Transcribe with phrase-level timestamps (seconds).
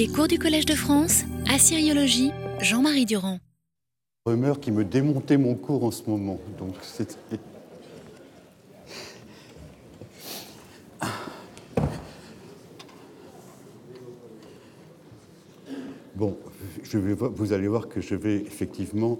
[0.00, 2.30] Les cours du Collège de France, Assyriologie,
[2.62, 3.38] Jean-Marie Durand.
[4.24, 6.40] Rumeur qui me démontait mon cours en ce moment.
[6.58, 6.74] Donc.
[16.14, 16.38] Bon,
[17.34, 19.18] vous allez voir que je vais effectivement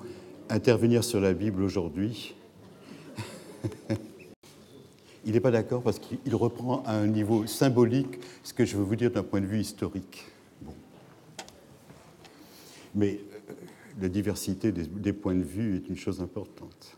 [0.48, 2.34] intervenir sur la Bible aujourd'hui.
[5.26, 8.82] Il n'est pas d'accord parce qu'il reprend à un niveau symbolique ce que je veux
[8.82, 10.24] vous dire d'un point de vue historique.
[12.94, 13.52] Mais euh,
[14.00, 16.96] la diversité des, points de vue est une chose importante.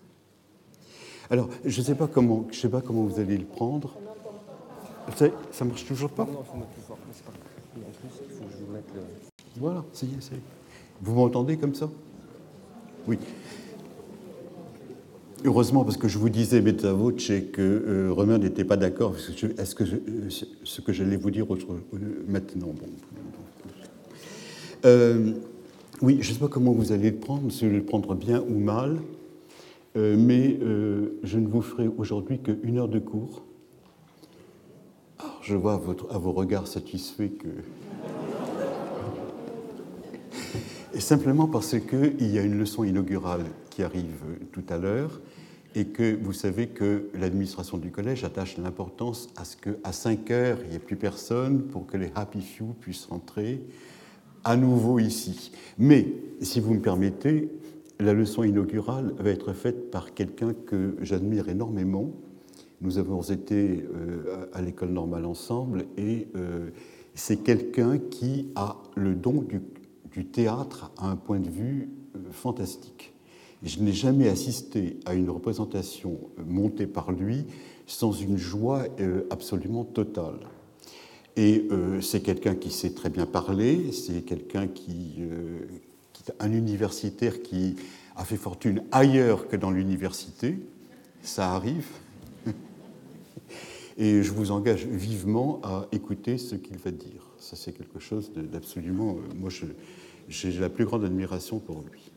[1.31, 3.97] Alors, je ne sais, pas comment, sais pas comment vous allez le prendre.
[5.17, 5.29] Ça,
[5.61, 6.27] ne marche toujours pas?
[6.27, 6.35] Plus
[6.87, 6.99] fort.
[6.99, 7.33] Plus, je.
[9.57, 10.43] Voilà, ça y est, ça y est.
[11.01, 11.91] Vous m'entendez comme ça?
[13.07, 13.19] Oui.
[15.45, 19.17] Heureusement, parce que je vous disais, beta que euh, Romain n'était pas d'accord.
[19.17, 20.29] Est-ce que euh,
[20.63, 21.47] ce que j'allais vous dire
[22.29, 22.87] maintenant bon.
[26.03, 28.17] Oui, je ne sais pas comment vous allez le prendre, si vous allez le prendre
[28.17, 28.99] bien ou mal,
[29.95, 30.59] mais
[31.23, 33.45] je ne vous ferai aujourd'hui qu'une heure de cours.
[35.21, 35.75] Ah, je vois
[36.11, 37.49] à vos regards satisfaits que
[40.95, 45.21] Et simplement parce qu'il y a une leçon inaugurale qui arrive tout à l'heure
[45.77, 50.59] et que vous savez que l'administration du collège attache l'importance à ce qu'à 5 heures,
[50.65, 53.63] il n'y ait plus personne pour que les happy few puissent rentrer
[54.45, 55.53] à nouveau ici.
[55.79, 56.09] Mais,
[56.41, 57.49] si vous me permettez,
[58.01, 62.11] la leçon inaugurale va être faite par quelqu'un que j'admire énormément.
[62.81, 66.71] Nous avons été euh, à l'école normale ensemble et euh,
[67.15, 69.45] c'est quelqu'un qui a le don
[70.11, 73.13] du théâtre à un point de vue euh, fantastique.
[73.63, 77.47] Je n'ai jamais assisté à une représentation montée par lui
[77.87, 78.87] sans une joie
[79.31, 80.41] absolument totale.
[81.37, 81.67] Et
[82.03, 85.23] c'est quelqu'un qui sait très bien parler, c'est quelqu'un qui,
[86.13, 87.77] qui, un universitaire qui
[88.17, 90.59] a fait fortune ailleurs que dans l'université.
[91.23, 91.87] Ça arrive.
[93.97, 97.23] Et je vous engage vivement à écouter ce qu'il va dire.
[97.39, 99.17] Ça, c'est quelque chose d'absolument.
[99.37, 99.67] Moi, je,
[100.29, 102.11] j'ai la plus grande admiration pour lui.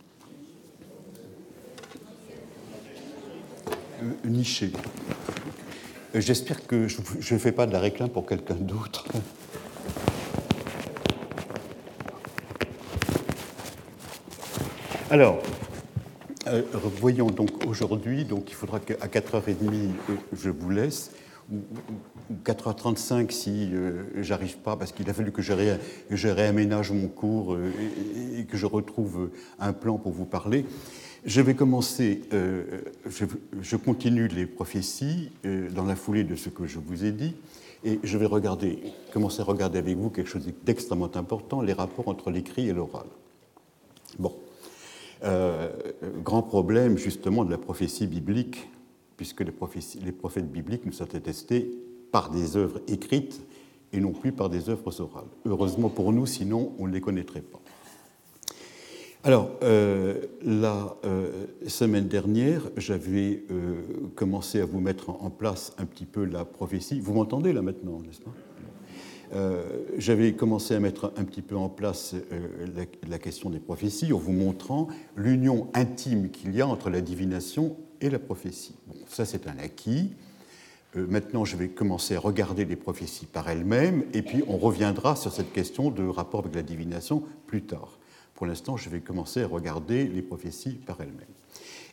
[4.03, 4.71] Euh, niché.
[6.15, 9.05] Euh, j'espère que je ne fais pas de la réclame pour quelqu'un d'autre.
[15.11, 15.41] Alors,
[16.47, 16.61] euh,
[16.99, 19.89] voyons donc aujourd'hui, donc il faudra qu'à 4h30
[20.33, 21.11] je vous laisse
[21.51, 21.59] ou
[22.43, 27.71] 4h35 si euh, j'arrive pas, parce qu'il a fallu que je, réaménage mon cours euh,
[28.37, 30.65] et, que je retrouve un plan pour vous parler.
[31.25, 35.31] Je vais commencer, euh, je, continue les prophéties
[35.73, 37.33] dans la foulée de ce que je vous ai dit,
[37.83, 38.79] et je vais regarder,
[39.11, 43.07] commencer à regarder avec vous quelque chose d'extrêmement important, les rapports entre l'écrit et l'oral.
[44.19, 44.33] Bon.
[46.23, 48.69] grand problème justement de la prophétie biblique
[49.17, 51.71] puisque les prophètes bibliques nous sont attestés
[52.11, 53.41] par des œuvres écrites
[53.93, 55.27] et non plus par des œuvres orales.
[55.45, 57.61] Heureusement pour nous, sinon on ne les connaîtrait pas.
[59.25, 63.81] Alors, euh, la euh, semaine dernière, j'avais euh,
[64.15, 66.99] commencé à vous mettre en, place un petit peu la prophétie.
[66.99, 68.31] Vous m'entendez là maintenant, n'est-ce pas?
[69.97, 72.15] J'avais commencé à mettre un petit peu en place
[72.77, 74.87] la, la, question des prophéties en vous montrant
[75.17, 78.75] l'union intime qu'il y a entre la divination et la prophétie.
[78.87, 80.13] Bon, ça c'est un acquis.
[80.95, 85.33] Maintenant, je vais commencer à regarder les prophéties par elles-mêmes, et puis on reviendra sur
[85.33, 87.94] cette question de rapport avec la divination plus tard.
[88.35, 91.25] Pour l'instant, je vais commencer à regarder les prophéties par elles-mêmes.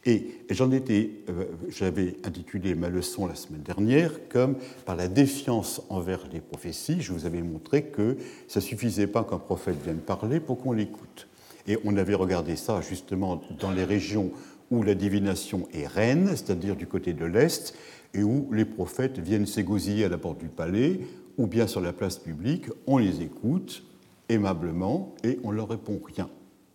[0.04, 5.80] Et j'en étais, euh, j'avais intitulé ma leçon la semaine dernière comme par la défiance
[5.88, 7.00] envers les prophéties.
[7.00, 8.16] Je vous avais montré que
[8.48, 11.28] ça suffisait pas qu'un prophète vienne parler pour qu'on l'écoute.
[11.68, 14.32] Et on avait regardé ça justement dans les régions
[14.72, 17.74] où la divination est reine, c'est-à-dire du côté de l'Est,
[18.14, 20.98] et où les prophètes viennent s'égosiller à la porte du palais
[21.38, 23.84] ou bien sur la place publique, on les écoute
[24.28, 26.28] aimablement et on leur répond rien.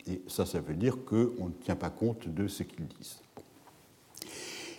[0.10, 3.20] Et ça, ça veut dire qu'on ne tient pas compte de ce qu'ils disent.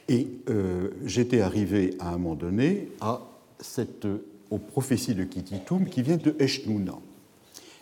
[0.08, 3.20] Et euh, j'étais arrivé à un moment donné à
[3.60, 4.06] cette,
[4.50, 6.98] aux prophéties de Kititum qui vient de Eshnouna.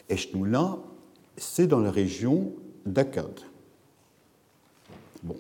[0.09, 0.79] Eshnouna,
[1.37, 2.53] c'est dans la région
[2.85, 3.41] d'Akkad.
[5.23, 5.37] Bon,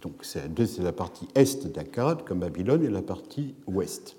[0.00, 4.16] donc c'est la partie est d'Akkad, comme Babylone, et la partie ouest.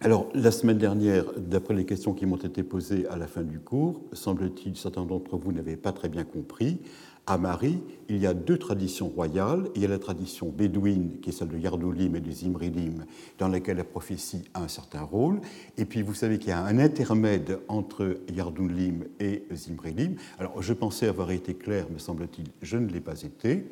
[0.00, 3.60] Alors, la semaine dernière, d'après les questions qui m'ont été posées à la fin du
[3.60, 6.78] cours, semble-t-il, certains d'entre vous n'avaient pas très bien compris.
[7.26, 9.68] À Marie, il y a deux traditions royales.
[9.74, 13.06] Il y a la tradition bédouine, qui est celle de Yardoulim et de Zimrilim,
[13.38, 15.40] dans laquelle la prophétie a un certain rôle.
[15.78, 20.16] Et puis, vous savez qu'il y a un intermède entre Yardoulim et Zimrilim.
[20.38, 23.64] Alors, je pensais avoir été clair, me semble-t-il, je ne l'ai pas été.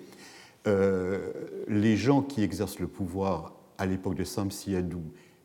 [0.66, 1.32] Euh,
[1.68, 5.02] les gens qui exercent le pouvoir à l'époque de Samsiadou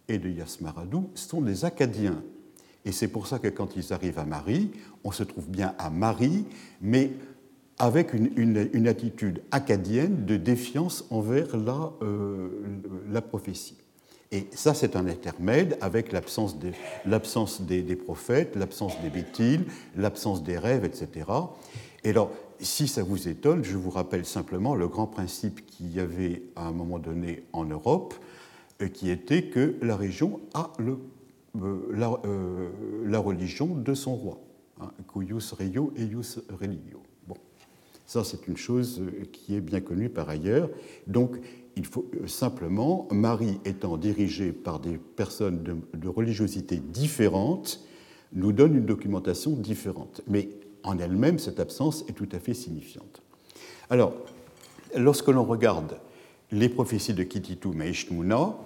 [0.07, 2.21] et de Yasmaradou sont des Acadiens.
[2.86, 4.71] Et c'est pour ça que quand ils arrivent à Marie,
[5.04, 6.45] on se trouve bien à Marie,
[6.81, 7.12] mais
[7.80, 12.50] avec une, attitude acadienne de défiance envers la, euh,
[13.12, 13.77] la prophétie.
[14.31, 16.74] Et ça, c'est un intermède avec l'absence des,
[17.06, 19.65] des, des, prophètes, l'absence des bétiles,
[19.95, 21.25] l'absence des rêves, etc.
[22.03, 26.00] Et alors, si ça vous étonne, je vous rappelle simplement le grand principe qu'il y
[26.00, 28.15] avait à un moment donné en Europe,
[28.94, 30.97] qui était que la région a le,
[31.63, 32.69] euh, euh,
[33.06, 34.39] la, religion de son roi,
[34.79, 37.01] hein, cuius reio eius religio.
[37.27, 37.35] Bon,
[38.06, 40.69] ça c'est une chose euh, qui est bien connue par ailleurs.
[41.07, 41.38] Donc
[41.75, 45.63] il faut simplement, Marie étant dirigée par des personnes
[45.94, 47.83] de, religiosité différentes,
[48.33, 50.21] nous donne une documentation différente.
[50.27, 50.50] Mais
[50.83, 53.21] en elle-même, cette absence est tout à fait signifiante.
[53.89, 54.13] Alors,
[54.95, 55.97] lorsque l'on regarde
[56.51, 58.57] les prophéties de Kititu Meishnouna,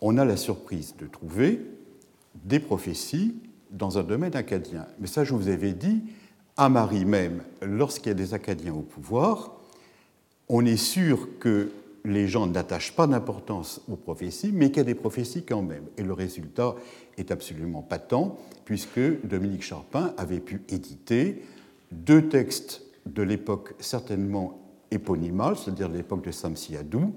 [0.00, 1.60] on a la surprise de trouver
[2.44, 3.34] des prophéties
[3.70, 4.86] dans un domaine acadien.
[4.98, 6.02] Mais ça, je vous avais dit,
[6.56, 9.56] à Marie même, lorsqu'il y a des Acadiens au pouvoir,
[10.48, 11.70] on est sûr que
[12.04, 15.84] les gens n'attachent pas d'importance aux prophéties, mais qu'il y a des prophéties quand même.
[15.98, 16.74] Et le résultat
[17.18, 21.42] est absolument patent, puisque Dominique Charpin avait pu éditer
[21.92, 24.58] deux textes de l'époque certainement
[24.90, 27.12] éponymale, c'est-à-dire de l'époque de Samsiadou,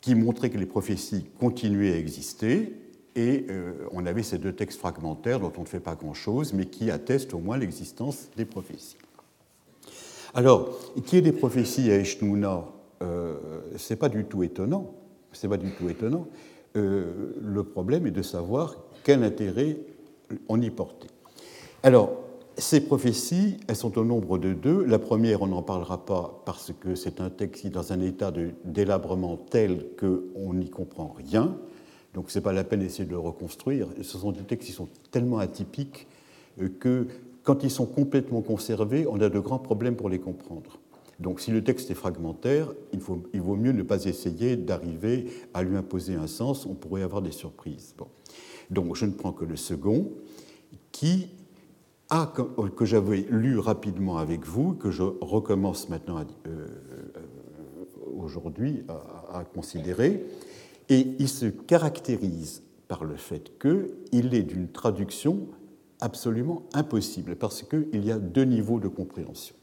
[0.00, 2.72] qui montraient que les prophéties continuaient à exister,
[3.16, 6.66] et euh, on avait ces deux textes fragmentaires dont on ne fait pas grand-chose, mais
[6.66, 8.98] qui attestent au moins l'existence des prophéties.
[10.34, 12.66] Alors, qu'il y ait des prophéties à Eshnouna,
[13.02, 13.36] euh,
[13.76, 14.94] ce n'est pas du tout étonnant.
[15.32, 16.28] C'est pas du tout étonnant.
[16.76, 19.78] Euh, le problème est de savoir quel intérêt
[20.48, 21.08] on y portait.
[21.82, 22.25] Alors,
[22.58, 24.84] ces prophéties, elles sont au nombre de deux.
[24.84, 28.00] La première, on n'en parlera pas parce que c'est un texte qui est dans un
[28.00, 31.58] état de délabrement tel qu'on n'y comprend rien.
[32.14, 33.88] Donc ce n'est pas la peine d'essayer de le reconstruire.
[34.00, 36.06] Ce sont des textes qui sont tellement atypiques
[36.62, 37.06] euh, que
[37.42, 40.78] quand ils sont complètement conservés, on a de grands problèmes pour les comprendre.
[41.20, 43.00] Donc si le texte est fragmentaire, il,
[43.34, 47.22] il vaut mieux ne pas essayer d'arriver à lui imposer un sens, on pourrait avoir
[47.22, 47.94] des surprises.
[47.96, 48.08] Bon.
[48.70, 50.10] Donc je ne prends que le second,
[50.90, 51.28] qui
[52.10, 52.32] a,
[52.76, 56.66] que j'avais lu rapidement avec vous, que je recommence maintenant euh, euh,
[58.16, 58.84] aujourd'hui
[59.32, 60.24] à, considérer,
[60.88, 65.48] et il se caractérise par le fait qu'il est d'une traduction
[66.00, 69.56] absolument impossible, parce qu'il y a deux niveaux de compréhension.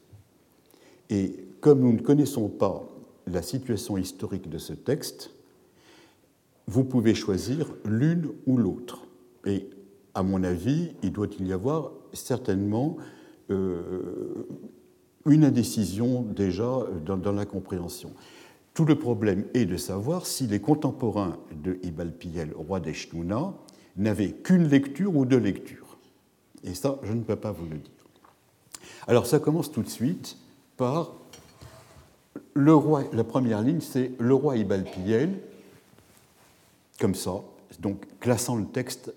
[1.08, 2.84] Et comme nous ne connaissons pas
[3.26, 5.30] la situation historique de ce texte,
[6.66, 9.06] vous pouvez choisir l'une ou l'autre.
[9.46, 9.68] Et
[10.14, 12.96] à mon avis, il doit y avoir certainement
[13.50, 14.46] euh,
[15.26, 18.12] une indécision déjà dans, la compréhension.
[18.74, 23.54] Tout le problème est de savoir si les contemporains de Ibal Piel, roi d'Eshnouna,
[23.96, 25.96] n'avaient qu'une lecture ou deux lectures.
[26.64, 27.90] Et ça, je ne peux pas vous le dire.
[29.06, 30.36] Alors ça commence tout de suite
[30.76, 31.12] par
[32.54, 35.40] le roi, la première ligne, c'est le roi Ibal Piel,
[37.00, 37.42] comme ça,
[37.80, 39.12] donc classant le texte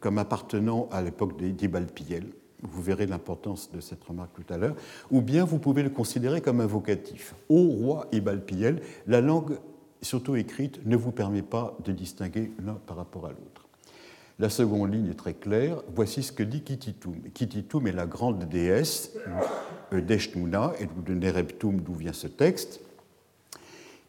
[0.00, 2.26] comme appartenant à l'époque d'Ibal Piel.
[2.62, 4.76] Vous verrez l'importance de cette remarque tout à l'heure.
[5.10, 7.34] Ou bien vous pouvez le considérer comme invocatif.
[7.48, 9.58] Au roi Ibalpiel, la langue,
[10.02, 13.66] surtout écrite, ne vous permet pas de distinguer l'un par rapport à l'autre.
[14.38, 15.82] La seconde ligne est très claire.
[15.94, 17.14] Voici ce que dit Kititum.
[17.34, 19.12] Kititum est la grande déesse
[19.92, 22.80] d'Eshnuna et de Nereptum, d'où vient ce texte.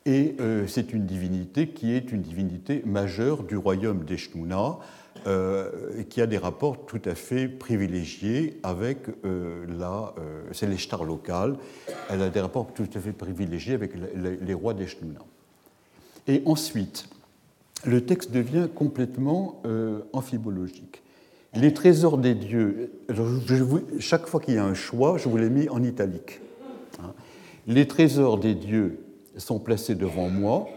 [0.06, 4.78] Et euh, c'est une divinité qui est une divinité majeure du royaume d'Eshnuna,
[5.28, 10.16] euh, qui a des rapports tout à fait privilégiés avec euh, la.
[10.18, 11.58] Euh, c'est l'Eshtar locale,
[12.10, 15.20] elle a des rapports tout à fait privilégiés avec les, rois d'Eshnouna.
[16.28, 17.08] Et ensuite,
[17.86, 19.62] le texte devient complètement
[20.12, 21.04] amphibologique.
[21.54, 22.92] Les trésors des dieux,
[24.00, 26.40] chaque fois qu'il y a un choix, je vous l'ai mis en italique.
[27.00, 27.14] Hein.
[27.68, 29.04] Les trésors des dieux
[29.38, 30.68] sont placés devant moi,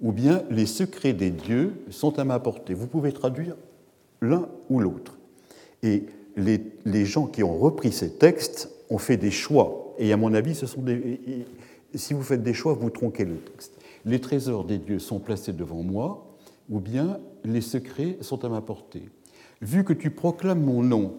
[0.00, 2.74] ou bien les secrets des dieux sont à ma portée.
[2.74, 3.54] Vous pouvez traduire
[4.20, 5.18] l'un ou l'autre.
[5.82, 6.04] Et
[6.36, 9.94] les, gens qui ont repris ces textes ont fait des choix.
[9.98, 11.46] Et à mon avis, ce sont des,
[11.94, 13.72] si vous faites des choix, vous tronquez le texte.
[14.04, 16.36] Les trésors des dieux sont placés devant moi,
[16.68, 19.08] ou bien les secrets sont à ma portée.
[19.62, 21.14] Vu que tu proclames mon nom,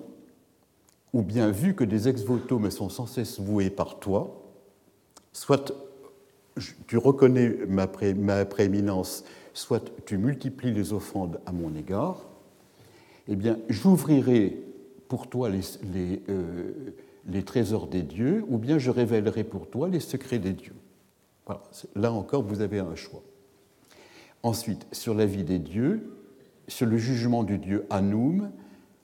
[1.13, 4.43] ou bien vu que des ex-voto me sont sans cesse voués par toi,
[5.33, 5.73] soit
[6.87, 9.23] tu reconnais ma, prééminence,
[9.53, 12.25] soit tu multiplies les offrandes à mon égard,
[13.27, 14.57] eh bien, j'ouvrirai
[15.07, 15.61] pour toi les,
[16.29, 16.73] euh,
[17.27, 20.75] les, trésors des dieux, ou bien je révélerai pour toi les secrets des dieux.
[21.45, 21.61] Voilà.
[21.95, 23.23] Là encore, vous avez un choix.
[24.43, 26.13] Ensuite, sur la vie des dieux,
[26.67, 28.51] sur le jugement du dieu Anoum,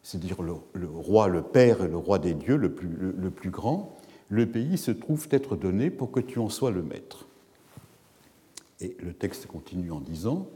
[0.03, 0.53] c'est-à-dire le,
[0.85, 3.97] roi, le père et le roi des dieux, le plus, le plus grand,
[4.29, 7.27] le pays se trouve être donné pour que tu en sois le maître.
[8.81, 10.47] Et le texte continue en disant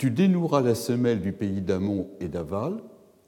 [0.00, 2.78] Tu dénoueras la semelle du pays d'Amon et d'Aval,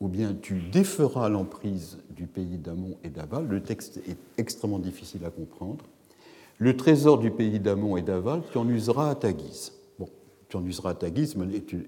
[0.00, 3.47] ou bien tu déferas l'emprise du pays d'Amon et d'Aval.
[3.47, 5.85] Le texte est extrêmement difficile à comprendre.
[6.57, 9.75] Le trésor du pays d'Amon et d'Aval, tu en useras à ta guise.
[9.99, 10.09] Bon,
[10.49, 11.37] tu en useras à ta guise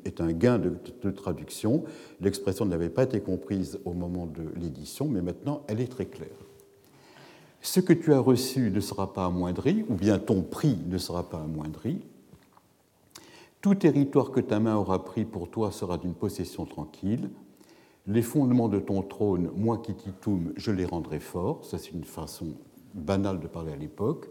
[0.05, 1.85] est un gain de, de traduction.
[2.21, 6.29] L'expression n'avait pas été comprise au moment de l'édition, mais maintenant elle est très claire.
[7.63, 11.31] Ce que tu as reçu ne sera pas amoindri, ou bien ton prix ne sera
[11.31, 12.03] pas amoindri.
[13.65, 17.31] Tout territoire que ta main aura pris pour toi sera d'une possession tranquille.
[18.07, 21.65] Les fondements de ton trône, moi qui t'itoum, je les rendrai forts.
[21.65, 22.49] Ça, c'est une façon
[22.93, 24.29] banale de parler à l'époque.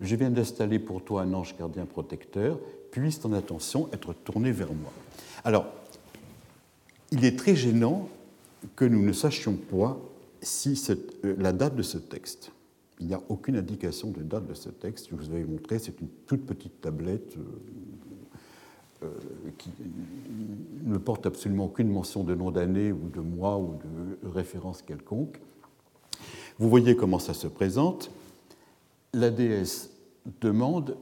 [0.00, 2.58] Je viens d'installer pour toi un ange gardien protecteur.
[2.90, 4.92] Puisse ton attention être tournée vers moi.
[5.44, 5.66] Alors,
[7.10, 8.08] il est très gênant
[8.76, 10.00] que nous ne sachions pas
[10.40, 12.50] si euh, la date de ce texte.
[12.98, 15.08] Il n'y a aucune indication de date de ce texte.
[15.10, 17.36] Je vous avais montré, c'est une toute petite tablette
[19.02, 19.08] euh,
[19.58, 19.70] qui
[20.84, 23.78] ne porte absolument aucune mention de nom d'année ou de mois ou
[24.22, 25.40] de référence quelconque.
[26.58, 28.10] Vous voyez comment ça se présente.
[29.14, 29.90] La déesse
[30.40, 30.96] demande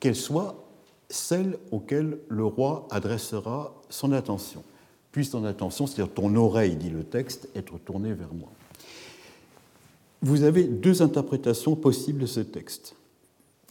[0.00, 0.64] qu'elle soit
[1.08, 4.62] celle auquel le roi adressera son attention.
[5.12, 8.50] Puisse ton attention, c'est-à-dire ton oreille, dit le texte, être tournée vers moi.
[10.22, 12.96] Vous avez deux interprétations possibles de ce texte.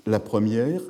[0.06, 0.82] La première,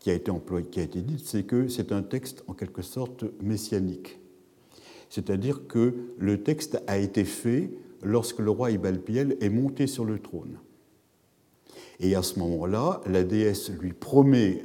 [0.00, 2.82] qui a été employé, qui a été dit, c'est que c'est un texte en quelque
[2.82, 4.18] sorte messianique.
[5.10, 7.70] C'est-à-dire que le texte a été fait
[8.02, 10.58] lorsque le roi Ibalpiel est monté sur le trône.
[12.00, 14.64] Et à ce moment-là, la déesse lui promet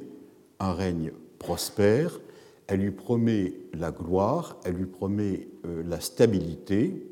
[0.59, 2.21] un règne prospère,
[2.67, 7.05] elle lui promet la gloire, elle lui promet euh, la stabilité,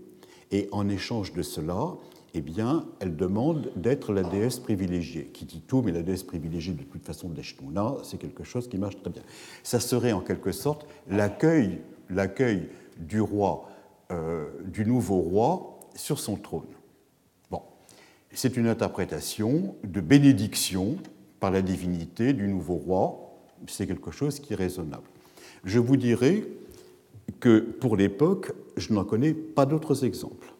[0.51, 1.95] et en échange de cela,
[2.33, 5.31] eh bien, elle demande d'être la déesse privilégiée.
[5.67, 9.11] tout, mais la déesse privilégiée de toute façon d'Eshnouna, c'est quelque chose qui marche très
[9.11, 9.21] bien.
[9.61, 11.79] Ça serait en quelque sorte l'accueil,
[12.97, 13.69] du roi,
[14.11, 16.67] euh, du nouveau roi sur son trône.
[17.49, 17.61] Bon,
[18.31, 20.97] c'est une interprétation de bénédiction
[21.39, 23.35] par la divinité du nouveau roi.
[23.67, 25.07] C'est quelque chose qui est raisonnable.
[25.63, 26.43] Je vous dirais
[27.39, 30.52] que pour l'époque, je n'en connais pas d'autres exemples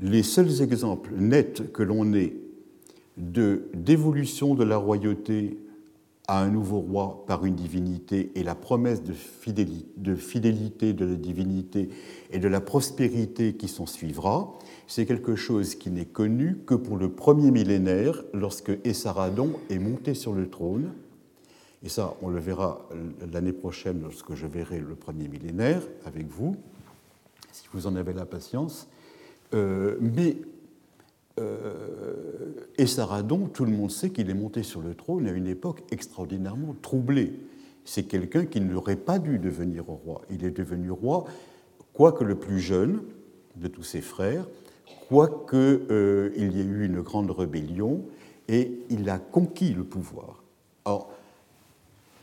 [0.00, 2.36] les seuls exemples nets que l'on ait
[3.16, 5.56] de d'évolution de la royauté
[6.26, 11.90] à un nouveau roi par une divinité et la promesse de fidélité de, la divinité
[12.30, 14.54] et de la prospérité qui s'en suivra,
[14.86, 20.14] c'est quelque chose qui n'est connu que pour le premier millénaire, lorsque Essaradon est monté
[20.14, 20.92] sur le trône.
[21.82, 22.88] Et ça, on le verra
[23.30, 26.56] l'année prochaine lorsque je verrai le premier millénaire avec vous,
[27.52, 28.88] si vous en avez la patience.
[29.52, 30.36] Euh, mais
[31.40, 35.82] euh, Essaradon, tout le monde sait qu'il est monté sur le trône à une époque
[35.90, 37.32] extraordinairement troublée.
[37.84, 40.22] C'est quelqu'un qui n'aurait pas dû devenir roi.
[40.30, 41.24] Il est devenu roi,
[41.92, 43.02] quoique le plus jeune
[43.56, 44.46] de tous ses frères,
[45.08, 48.02] quoique euh, il y ait eu une grande rébellion,
[48.48, 50.42] et il a conquis le pouvoir.
[50.84, 51.10] Alors,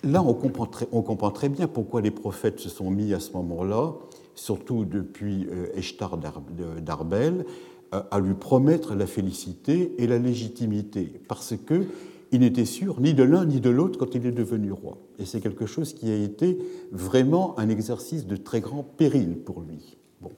[0.04, 3.94] là, on comprend très bien pourquoi les prophètes se sont mis à ce moment-là
[4.36, 7.46] surtout depuis euh, Eshtar d'Arbel,
[7.94, 11.86] euh, à lui promettre la félicité et la légitimité, parce que
[12.32, 14.98] il n'était sûr ni de l'un ni de l'autre quand il est devenu roi.
[15.20, 16.58] Et c'est quelque chose qui a été
[16.92, 19.98] vraiment un exercice de très grand péril pour lui.
[20.22, 20.32] Bon.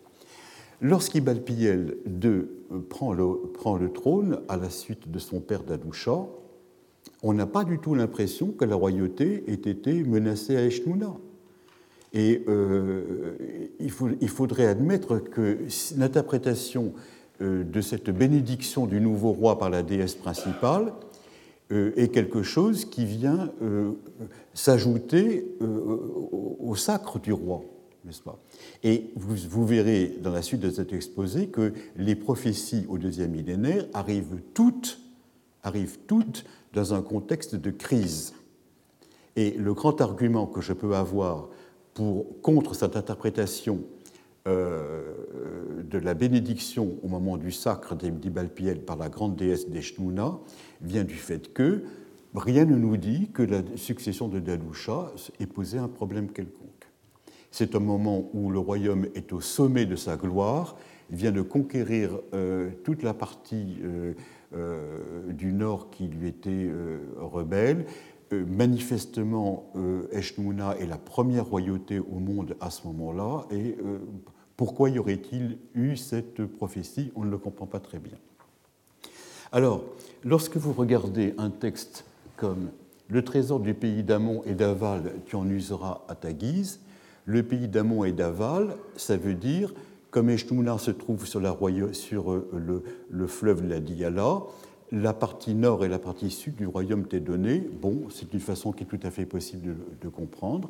[0.82, 2.48] Lorsqu'Ibalpiel II euh,
[2.90, 6.26] prend le, prend le trône à la suite de son père Dadoucha,
[7.22, 11.16] on n'a pas du tout l'impression que la royauté ait été menacée à Eshnouna.
[12.14, 13.36] Et euh,
[13.80, 15.58] il, faudrait admettre que
[15.98, 16.94] l'interprétation
[17.42, 20.94] euh, de cette bénédiction du nouveau roi par la déesse principale
[21.72, 23.52] euh, est quelque chose qui vient
[24.54, 27.64] s'ajouter au sacre du roi,
[28.06, 28.38] n'est-ce pas?
[28.84, 33.32] Et vous, vous, verrez dans la suite de cet exposé que les prophéties au deuxième
[33.32, 35.00] millénaire arrivent toutes,
[35.64, 38.34] arrivent toutes dans un contexte de crise.
[39.36, 41.48] Et le grand argument que je peux avoir
[41.94, 43.84] pour, contre cette interprétation
[44.48, 45.14] euh,
[45.90, 50.38] de la bénédiction au moment du sacre d'Ibalpiel par la grande déesse d'Eshnouna
[50.82, 51.84] vient du fait que
[52.36, 56.90] rien ne nous dit que la succession de Dalusha ait posé un problème quelconque.
[57.52, 60.76] C'est un moment où le royaume est au sommet de sa gloire,
[61.10, 64.14] vient de conquérir euh, toute la partie euh,
[65.30, 66.70] du nord qui lui était
[67.18, 67.86] rebelle,
[68.42, 74.00] manifestement, euh, est la première royauté au monde à ce moment-là, et euh,
[74.58, 77.12] pourquoi y aurait-il eu cette prophétie?
[77.16, 78.18] On ne le comprend pas très bien.
[79.52, 79.84] Alors,
[80.24, 82.06] lorsque vous regardez un texte
[82.38, 82.72] comme
[83.10, 86.80] Le trésor du pays d'Amon et d'Aval, tu en useras à ta guise,
[87.26, 89.74] le pays d'Amon et d'Aval, ça veut dire,
[90.10, 91.58] comme Eshnouna se trouve sur, la
[91.92, 94.42] sur euh, le, le, fleuve de la Diyala,
[94.94, 97.68] la partie nord et la partie sud du royaume t'est donnée.
[97.82, 100.70] Bon, c'est une façon qui est tout à fait possible de, comprendre.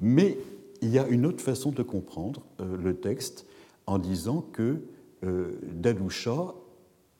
[0.00, 0.38] Mais
[0.80, 3.46] il y a une autre façon de comprendre euh, le texte
[3.86, 4.76] en disant que
[5.24, 6.54] euh, Dalusha,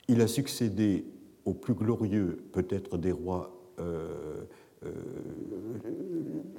[0.06, 1.04] il a succédé
[1.44, 3.52] au plus glorieux, peut-être des rois.
[3.80, 4.44] Euh,
[4.84, 4.90] euh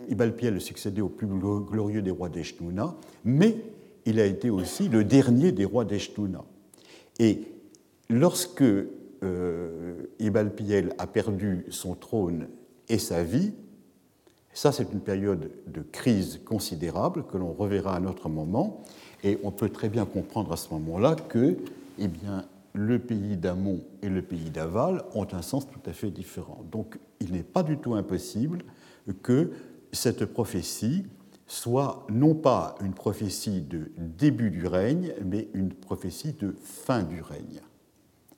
[0.10, 3.56] Ibalpiel a succédé au plus glorieux des rois d'Eshtuna, mais
[4.06, 6.44] il a été aussi le dernier des rois d'Eshtuna.
[7.20, 7.44] Et
[8.10, 8.64] lorsque
[9.24, 12.48] euh, Ibalpiel a perdu son trône
[12.88, 13.54] et sa vie,
[14.54, 18.84] ça c'est une période de crise considérable que l'on reverra à un autre moment,
[19.24, 21.58] et on peut très bien comprendre à ce moment-là que
[21.98, 26.12] eh bien, le pays d'Amon et le pays d'Aval ont un sens tout à fait
[26.12, 26.64] différent.
[26.72, 28.64] Donc il n'est pas du tout impossible
[29.22, 29.52] que
[29.92, 31.06] cette prophétie
[31.48, 37.22] soit non pas une prophétie de début du règne, mais une prophétie de fin du
[37.22, 37.62] règne.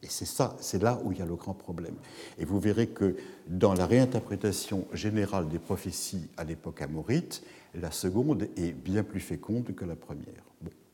[0.03, 1.93] Et c'est ça, c'est là où il y a le grand problème.
[2.39, 3.15] Et vous verrez que
[3.47, 7.43] dans la réinterprétation générale des prophéties à l'époque amorite,
[7.75, 10.43] la seconde est bien plus féconde que la première.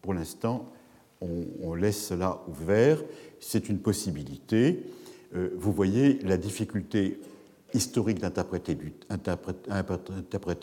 [0.01, 0.71] pour l'instant,
[1.21, 3.01] on, laisse cela ouvert.
[3.39, 4.83] C'est une possibilité.
[5.35, 7.19] Euh, vous voyez la difficulté
[7.73, 8.77] historique d'interpréter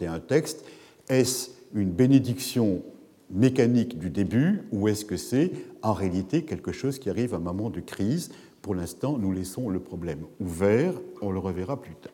[0.06, 0.64] un texte.
[1.08, 2.82] Est-ce une bénédiction
[3.30, 5.52] mécanique du début ou est-ce que c'est
[5.82, 8.30] en réalité quelque chose qui arrive à un moment de crise?
[8.62, 12.12] Pour l'instant, nous laissons le problème ouvert, on le reverra plus tard.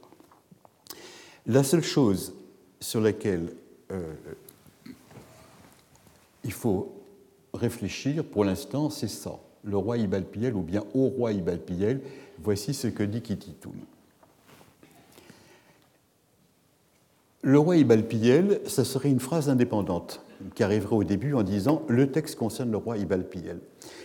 [1.47, 2.35] La seule chose
[2.81, 3.53] sur laquelle
[3.93, 4.15] euh,
[6.45, 6.93] il faut
[7.55, 9.39] réfléchir pour l'instant, c'est ça.
[9.63, 12.01] Le roi Ibalpiel ou bien au roi Ibalpiel,
[12.43, 13.75] voici ce que dit Kititoum.
[17.43, 20.23] Le roi Ibalpiel, ça serait une phrase indépendante
[20.55, 23.61] qui arriverait au début en disant le texte concerne le roi Ibalpiel.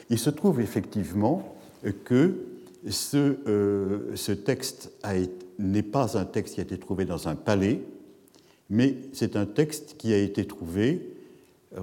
[0.10, 1.56] Il se trouve effectivement
[2.04, 2.36] que
[2.90, 4.92] ce, euh, ce texte
[5.60, 7.82] n'est pas un texte qui a été trouvé dans un palais,
[8.70, 11.16] mais c'est un texte qui a été trouvé,
[11.76, 11.82] euh,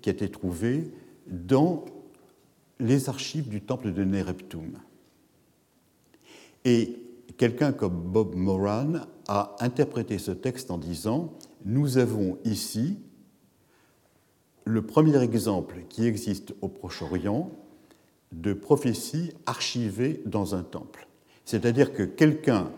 [0.00, 0.90] qui a été trouvé
[1.26, 1.84] dans
[2.80, 4.72] les archives du temple de Nereptum.
[6.64, 6.98] Et
[7.36, 8.94] quelqu'un comme Bob Moran
[9.28, 11.32] a interprété ce texte en disant
[11.64, 12.98] Nous avons ici
[14.64, 17.50] le premier exemple qui existe au Proche-Orient
[18.32, 21.06] de prophétie archivée dans un temple.
[21.44, 22.70] C'est-à-dire que quelqu'un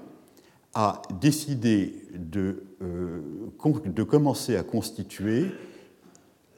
[0.75, 3.21] a décidé de, euh,
[3.85, 5.47] de, commencer à constituer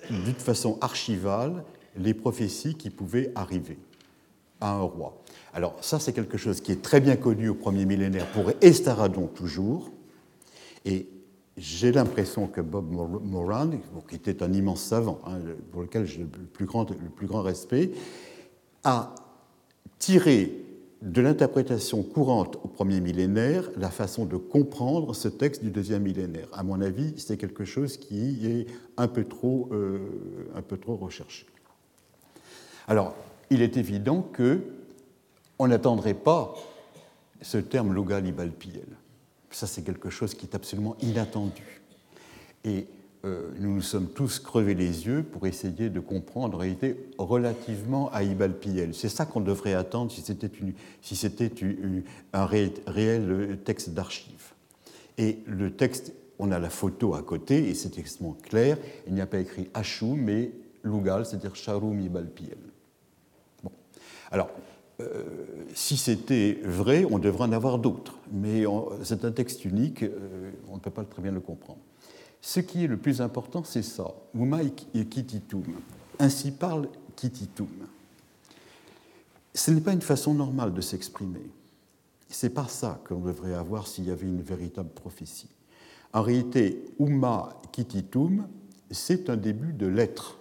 [0.08, 1.64] d'une façon archivale
[1.96, 3.78] les prophéties qui pouvaient arriver
[4.60, 5.22] à un roi.
[5.52, 9.26] Alors ça, c'est quelque chose qui est très bien connu au premier millénaire pour Estaradon
[9.26, 9.90] toujours,
[10.86, 11.08] et
[11.56, 13.70] j'ai l'impression que Bob Moran,
[14.08, 15.38] qui était un immense savant, hein,
[15.72, 17.92] pour lequel j'ai le plus, grand, le plus grand respect,
[18.84, 19.14] a
[19.98, 20.52] tiré
[21.02, 26.48] de l'interprétation courante au premier millénaire la façon de comprendre ce texte du deuxième millénaire.
[26.52, 28.66] À mon avis, c'est quelque chose qui est
[28.96, 29.98] un peu trop, euh,
[30.54, 31.46] un peu trop recherché.
[32.88, 33.14] Alors,
[33.50, 34.60] il est évident que
[35.58, 36.54] on n'attendrait pas
[37.40, 38.86] ce terme Lugal Ibalpiel.
[39.50, 41.82] Ça, c'est quelque chose qui est absolument inattendu.
[42.64, 42.86] Et
[43.24, 48.10] euh, nous nous sommes tous crevés les yeux pour essayer de comprendre en réalité relativement
[48.12, 48.94] à Ibalpiel.
[48.94, 51.50] C'est ça qu'on devrait attendre si c'était,
[52.32, 54.52] un réel texte d'archives.
[55.18, 58.78] Et le texte, on a la photo à côté et c'est extrêmement clair.
[59.06, 60.52] Il n'y a pas écrit Hachou, mais
[60.84, 62.58] Lugal, c'est-à-dire Sharum Ibalpiel.
[63.62, 63.72] Bon.
[64.30, 64.50] Alors,
[65.00, 65.24] euh,
[65.74, 68.18] si c'était vrai, on devrait en avoir d'autres.
[68.32, 68.64] Mais
[69.02, 71.80] c'est un texte unique, euh, on ne peut pas très bien le comprendre.
[72.40, 74.14] Ce qui est le plus important, c'est ça.
[74.34, 75.64] Umai et Kititum.
[76.18, 77.68] Ainsi parle Kititum.
[79.52, 81.50] Ce n'est pas une façon normale de s'exprimer.
[82.28, 85.48] C'est pas ça qu'on devrait avoir s'il y avait une véritable prophétie.
[86.12, 88.46] En réalité, Uma Kititum,
[88.90, 90.38] c'est un début de lettre.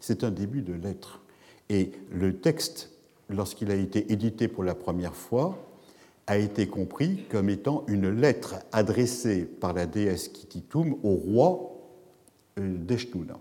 [0.00, 1.20] C'est un début de lettre.
[1.68, 2.95] Et le texte,
[3.28, 5.58] lorsqu'il a été édité pour la première fois,
[6.26, 11.72] a été compris comme étant une lettre adressée par la déesse Kititum au roi
[12.58, 13.38] euh, d'Eshtuna.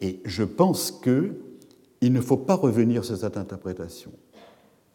[0.00, 4.12] Et je pense qu'il ne faut pas revenir sur cette interprétation.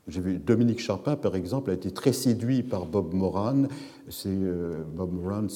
[0.08, 3.64] J'ai vu Dominique Charpin, par exemple, a été très séduit par Bob Moran,
[4.28, 5.48] euh, Bob Moran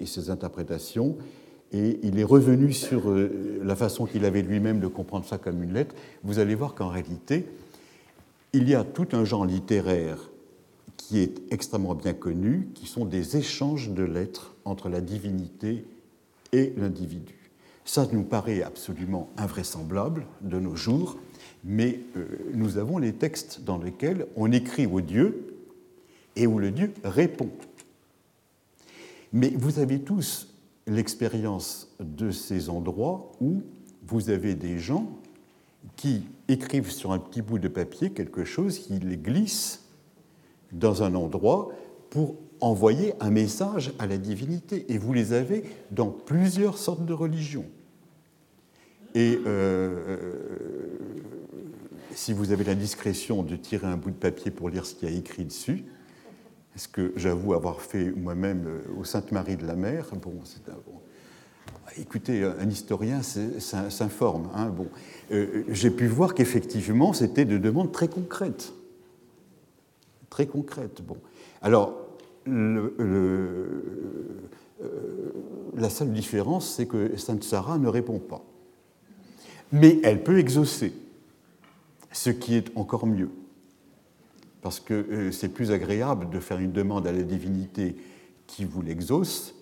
[0.00, 1.16] et ses interprétations,
[1.72, 5.62] et il est revenu sur euh, la façon qu'il avait lui-même de comprendre ça comme
[5.62, 5.94] une lettre.
[6.22, 7.46] Vous allez voir qu'en réalité,
[8.52, 10.30] il y a tout un genre littéraire
[10.96, 15.84] qui est extrêmement bien connu, qui sont des échanges de lettres entre la divinité
[16.52, 17.50] et l'individu.
[17.84, 21.18] Ça nous paraît absolument invraisemblable de nos jours,
[21.64, 25.54] mais euh, nous avons les textes dans lesquels on écrit au Dieu
[26.34, 27.50] et où le Dieu répond.
[29.32, 30.48] Mais vous avez tous
[30.86, 33.62] l'expérience de ces endroits où
[34.06, 35.08] vous avez des gens
[35.94, 39.84] qui écrivent sur un petit bout de papier quelque chose, qui les glissent
[40.72, 41.70] dans un endroit
[42.10, 44.86] pour envoyer un message à la divinité.
[44.92, 47.66] Et vous les avez dans plusieurs sortes de religions.
[49.14, 50.18] Et euh,
[52.12, 55.10] si vous avez la discrétion de tirer un bout de papier pour lire ce qu'il
[55.10, 55.84] y a écrit dessus,
[56.74, 60.76] ce que j'avoue avoir fait moi-même euh, au Sainte-Marie de la Mer, bon, c'est un,
[60.86, 61.00] bon,
[61.98, 64.48] écoutez, un historien s'informe.
[64.54, 64.88] Hein, bon,
[65.32, 68.72] euh, j'ai pu voir qu'effectivement, c'était de demandes très concrètes.
[70.30, 71.02] Très concrètes.
[71.62, 71.94] Alors,
[72.48, 73.82] euh,
[75.76, 78.44] la seule différence, c'est que Sainte Sarah ne répond pas.
[79.72, 80.92] Mais elle peut exaucer,
[82.12, 83.30] ce qui est encore mieux
[84.66, 87.94] parce que euh, c'est plus agréable de faire une demande à la divinité
[88.48, 89.54] qui vous l'exauce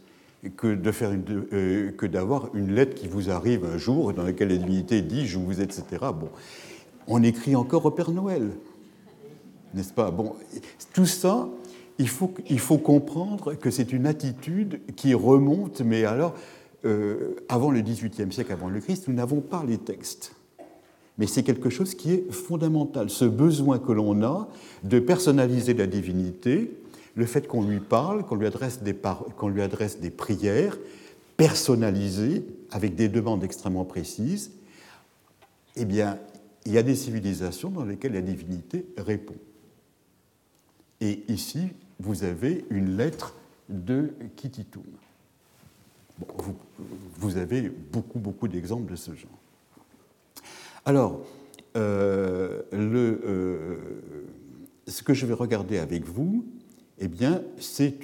[0.57, 4.48] que de faire euh, que d'avoir une lettre qui vous arrive un jour dans laquelle
[4.48, 5.85] la divinité dit je vous etc.
[6.00, 6.28] Bon,
[7.07, 8.50] on écrit encore au Père Noël,
[9.74, 10.11] n'est-ce pas?
[10.11, 10.35] Bon,
[10.92, 11.48] tout ça,
[11.98, 16.35] il faut, il faut comprendre que c'est une attitude qui remonte, mais alors
[16.85, 20.35] euh, avant le XVIIIe siècle, avant le Christ, nous n'avons pas les textes
[21.18, 23.11] mais c'est quelque chose qui est fondamental.
[23.11, 24.48] Ce besoin que l'on a
[24.83, 26.72] de personnaliser la divinité,
[27.14, 30.79] le fait qu'on lui parle, qu'on lui, adresse des prières
[31.37, 34.53] personnalisées, avec des demandes extrêmement précises,
[35.77, 36.18] eh bien,
[36.64, 39.37] il y a des civilisations dans lesquelles la divinité répond.
[41.00, 41.68] Et ici,
[42.00, 43.35] vous avez une lettre
[43.68, 44.83] de Kititum.
[46.38, 46.57] vous,
[47.16, 49.38] vous avez beaucoup, beaucoup d'exemples de ce genre.
[50.85, 51.20] Alors,
[51.77, 53.77] euh, euh,
[54.87, 56.44] ce que je vais regarder avec vous,
[56.98, 57.94] eh bien, c'est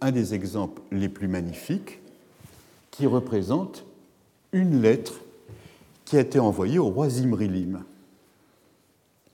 [0.00, 2.00] un des exemples les plus magnifiques
[2.90, 3.84] qui représente
[4.52, 5.20] une lettre
[6.04, 7.84] qui a été envoyée au roi Zimrilim.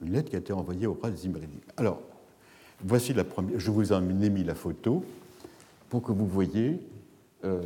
[0.01, 1.49] Une lettre qui a été envoyée au roi Zimrilim.
[1.75, 1.99] Alors,
[2.83, 3.59] voici la première.
[3.59, 5.03] Je vous ai mis la photo
[5.89, 6.79] pour que vous voyez.
[7.43, 7.61] Euh,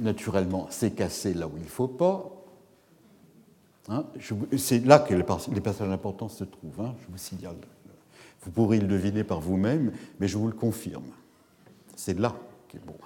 [0.00, 2.30] naturellement, c'est cassé là où il ne faut pas.
[3.88, 4.04] Hein,
[4.56, 7.56] c'est là que les passages importants se trouvent, hein, je vous signale.
[8.42, 11.04] Vous pourrez le deviner par vous-même, mais je vous le confirme.
[11.96, 12.36] C'est là
[12.68, 12.96] qui est bon.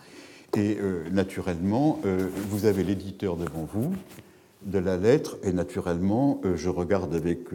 [0.56, 3.92] Et euh, naturellement, euh, vous avez l'éditeur devant vous
[4.62, 7.48] de la lettre, et naturellement, euh, je regarde avec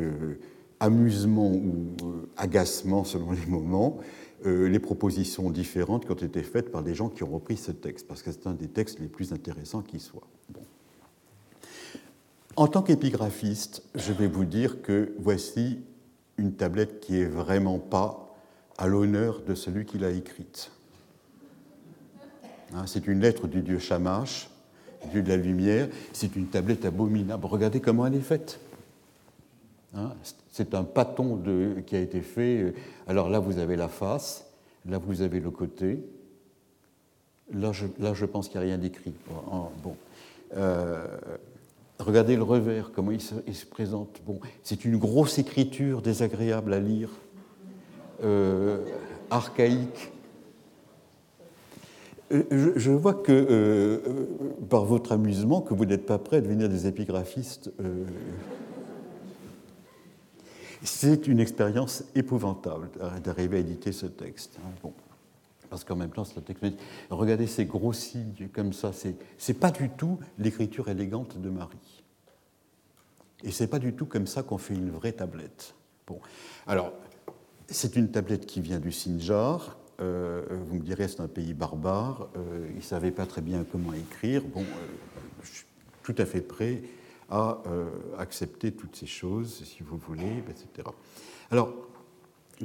[0.80, 1.96] amusement ou
[2.38, 3.98] agacement selon les moments
[4.46, 8.08] les propositions différentes qui ont été faites par des gens qui ont repris ce texte,
[8.08, 10.26] parce que c'est un des textes les plus intéressants qui soit.
[12.56, 15.80] En tant qu'épigraphiste, je vais vous dire que voici
[16.40, 18.36] une tablette qui est vraiment pas
[18.78, 20.72] à l'honneur de celui qui l'a écrite.
[22.74, 24.50] Hein, c'est une lettre du dieu Shamash,
[25.12, 25.90] dieu de la lumière.
[26.14, 27.46] C'est une tablette abominable.
[27.46, 28.60] Regardez comment elle est faite.
[29.96, 30.14] Hein,
[30.52, 31.42] c'est un pâton
[31.86, 32.74] qui a été fait.
[33.08, 34.46] Alors là, vous avez la face,
[34.86, 36.04] là, vous avez le côté.
[37.52, 39.14] Là, je, pense qu'il n'y a rien d'écrit.
[39.84, 39.96] Bon.
[40.56, 41.06] Euh,
[42.00, 44.22] Regardez le revers, comment il se, présente.
[44.64, 47.10] C'est une grosse écriture désagréable à lire,
[48.24, 48.86] euh,
[49.30, 50.12] archaïque.
[52.32, 54.00] Euh, je, vois que, euh,
[54.70, 57.72] par votre amusement, que vous n'êtes pas prêt à devenir des épigraphistes.
[60.84, 62.90] C'est une expérience épouvantable
[63.22, 64.58] d'arriver à éditer ce texte.
[64.86, 64.90] Hein.
[65.70, 66.80] Parce qu'en même temps, c'est la technologie.
[67.10, 69.16] Regardez ces gros signes comme ça, c'est
[69.48, 72.04] n'est pas du tout l'écriture élégante de Marie.
[73.44, 75.76] Et c'est pas du tout comme ça qu'on fait une vraie tablette.
[76.08, 76.20] Bon,
[76.68, 76.92] alors,
[77.68, 82.30] c'est une tablette qui vient du Sinjar, vous me direz, c'est un pays barbare,
[82.70, 84.44] il ne savait pas très bien comment écrire.
[84.44, 84.66] Bon,
[85.44, 85.66] je suis
[86.04, 86.82] tout à fait prêt
[87.30, 87.62] à
[88.18, 90.88] accepter toutes ces choses, si vous voulez, etc.
[91.52, 91.74] Alors,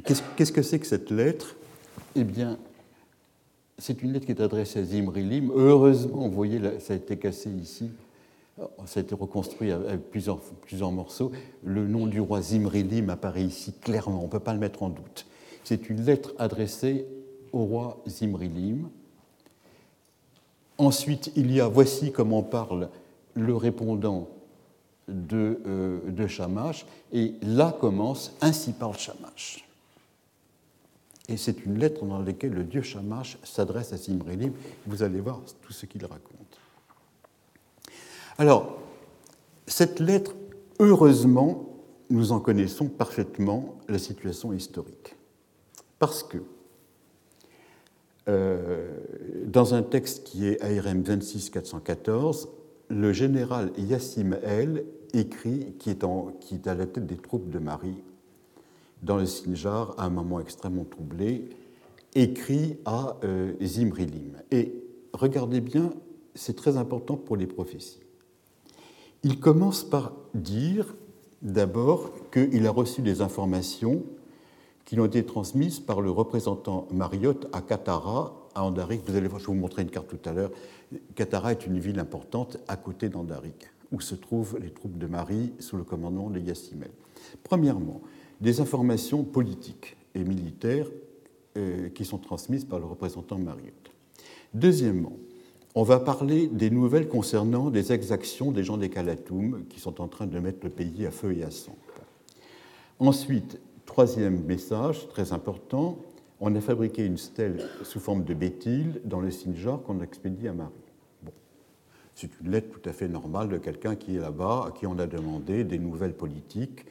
[0.04, 1.54] qu'est-ce que c'est que cette lettre?
[2.14, 2.58] Eh bien,
[3.78, 5.50] c'est une lettre qui est adressée à Zimrilim.
[5.54, 7.90] Heureusement, vous voyez, ça a été cassé ici.
[8.86, 10.38] Ça a été reconstruit avec plusieurs,
[10.92, 11.32] morceaux.
[11.64, 14.90] Le nom du roi Zimrilim apparaît ici clairement, on ne peut pas le mettre en
[14.90, 15.26] doute.
[15.64, 17.06] C'est une lettre adressée
[17.52, 18.88] au roi Zimrilim.
[20.78, 22.90] Ensuite, il y a, voici comment parle
[23.34, 24.28] le répondant
[25.08, 29.64] de, euh, de Shamash, et là commence Ainsi parle Shamash.
[31.28, 34.52] Et c'est une lettre dans laquelle le dieu Shamash s'adresse à Simrilim.
[34.86, 36.60] Vous allez voir tout ce qu'il raconte.
[38.36, 38.78] Alors,
[39.66, 40.34] cette lettre,
[40.80, 41.74] heureusement,
[42.10, 45.16] nous en connaissons parfaitement la situation historique.
[45.98, 46.38] Parce que,
[48.28, 48.90] euh,
[49.46, 52.48] dans un texte qui est ARM 26-414,
[52.88, 54.84] le général Yassim El
[55.14, 56.04] écrit, qui est,
[56.40, 58.02] qui est à la tête des troupes de Marie
[59.04, 61.48] dans le Sinjar, à un moment extrêmement troublé,
[62.14, 64.38] écrit à euh, Zimrilim.
[64.50, 64.74] Et
[65.12, 65.92] regardez bien,
[66.34, 68.00] c'est très important pour les prophéties.
[69.22, 70.94] Il commence par dire
[71.42, 74.02] d'abord qu'il a reçu des informations
[74.84, 79.02] qui ont été transmises par le représentant Mariotte à Katara, à Andarik.
[79.06, 80.50] Vous allez voir, je vais vous montrer une carte tout à l'heure.
[81.14, 85.52] Katara est une ville importante à côté d'Andarik, où se trouvent les troupes de Marie
[85.58, 86.90] sous le commandement de Yassimel.
[87.42, 88.02] Premièrement,
[88.40, 90.88] des informations politiques et militaires
[91.56, 93.92] euh, qui sont transmises par le représentant Mariotte.
[94.54, 95.16] Deuxièmement,
[95.74, 100.08] on va parler des nouvelles concernant des exactions des gens des Kalatoum qui sont en
[100.08, 101.76] train de mettre le pays à feu et à sang.
[103.00, 105.98] Ensuite, troisième message très important,
[106.40, 110.52] on a fabriqué une stèle sous forme de béthyle dans le Sinjar qu'on expédie à
[110.52, 110.70] Marie.
[112.14, 114.98] C'est une lettre tout à fait normale de quelqu'un qui est là-bas, à qui on
[114.98, 116.86] a demandé des nouvelles politiques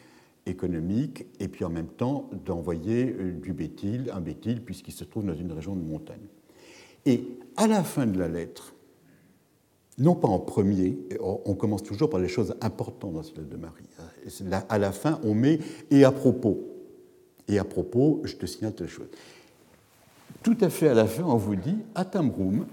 [0.46, 5.26] économique et puis en même temps d'envoyer euh, du béthyle, un béthyle puisqu'il se trouve
[5.26, 6.28] dans une région de montagne.
[7.06, 7.28] Et
[7.58, 8.74] à la fin de la lettre,
[9.98, 13.58] non pas en premier, on commence toujours par les choses importantes dans cette lettre de
[13.58, 13.86] Marie.
[14.70, 15.60] À la fin, on met
[15.92, 16.68] et à propos.
[17.48, 19.08] Et à propos, je te signale telle chose.
[20.42, 22.66] Tout à fait à la fin, on vous dit Atamroum,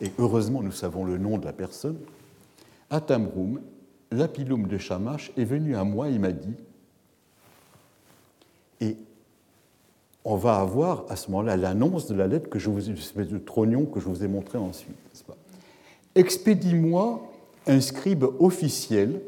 [0.00, 1.98] et heureusement nous savons le nom de la personne,
[2.90, 3.60] Atamroum,
[4.10, 6.54] l'apiloum de Shamash, est venu à moi et m'a dit
[8.80, 8.96] et
[10.24, 13.86] on va avoir à ce moment-là l'annonce de la lettre que je vous, de trognon
[13.86, 14.96] que je vous ai montré ensuite.
[16.14, 17.22] Expédie-moi
[17.66, 19.20] un scribe officiel.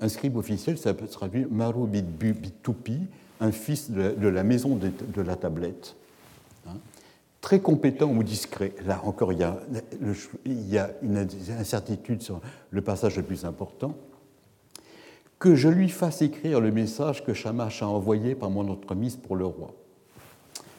[0.00, 3.00] Un scribe officiel, ça peut se traduire Maru Bitupi,
[3.40, 5.94] un fils de la maison de la tablette,
[6.66, 6.76] hein.
[7.42, 8.72] très compétent ou discret.
[8.86, 13.94] Là encore, il y a une incertitude sur le passage le plus important
[15.40, 19.36] que je lui fasse écrire le message que Shamash a envoyé par mon entremise pour
[19.36, 19.74] le roi.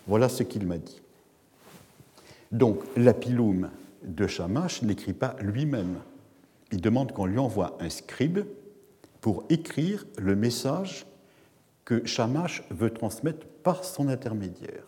[0.08, 1.02] Voilà ce qu'il m'a dit.
[2.52, 3.70] Donc, l'apiloum
[4.04, 5.98] de Shamash n'écrit pas lui-même.
[6.72, 8.46] Il demande qu'on lui envoie un scribe
[9.20, 11.08] pour écrire le message
[11.84, 14.84] que Shamash veut transmettre par son intermédiaire.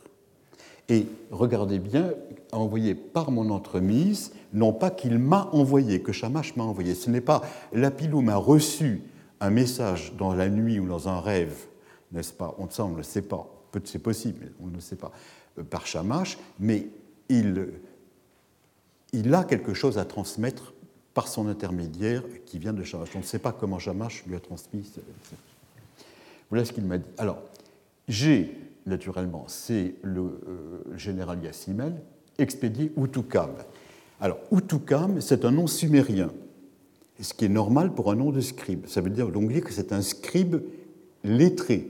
[0.88, 2.14] Et regardez bien,
[2.52, 6.94] envoyé par mon entremise, non pas qu'il m'a envoyé, que Shamash m'a envoyé.
[6.94, 9.02] Ce n'est pas l'apiloum a reçu
[9.44, 11.66] un message dans la nuit ou dans un rêve,
[12.14, 12.56] n'est-ce pas?
[12.58, 13.46] On ne le sait pas.
[13.84, 15.12] C'est possible, mais on ne le sait pas.
[15.60, 16.88] Euh, par Shamash, mais
[17.28, 17.68] il,
[19.12, 20.74] il a quelque chose à transmettre
[21.14, 23.10] par son intermédiaire qui vient de Shamash.
[23.16, 24.90] On ne sait pas comment Shamash lui a transmis.
[26.50, 27.10] Voilà ce qu'il m'a dit.
[27.18, 27.42] Alors,
[28.08, 32.02] j'ai, naturellement, c'est le euh, général Yassimel,
[32.38, 33.52] expédié Utukam.
[34.22, 36.32] Alors, Utukam, c'est un nom sumérien
[37.20, 38.88] ce qui est normal pour un nom de scribe.
[38.88, 40.58] Ça veut dire donc dire que c'est un scribe
[41.24, 41.88] lettré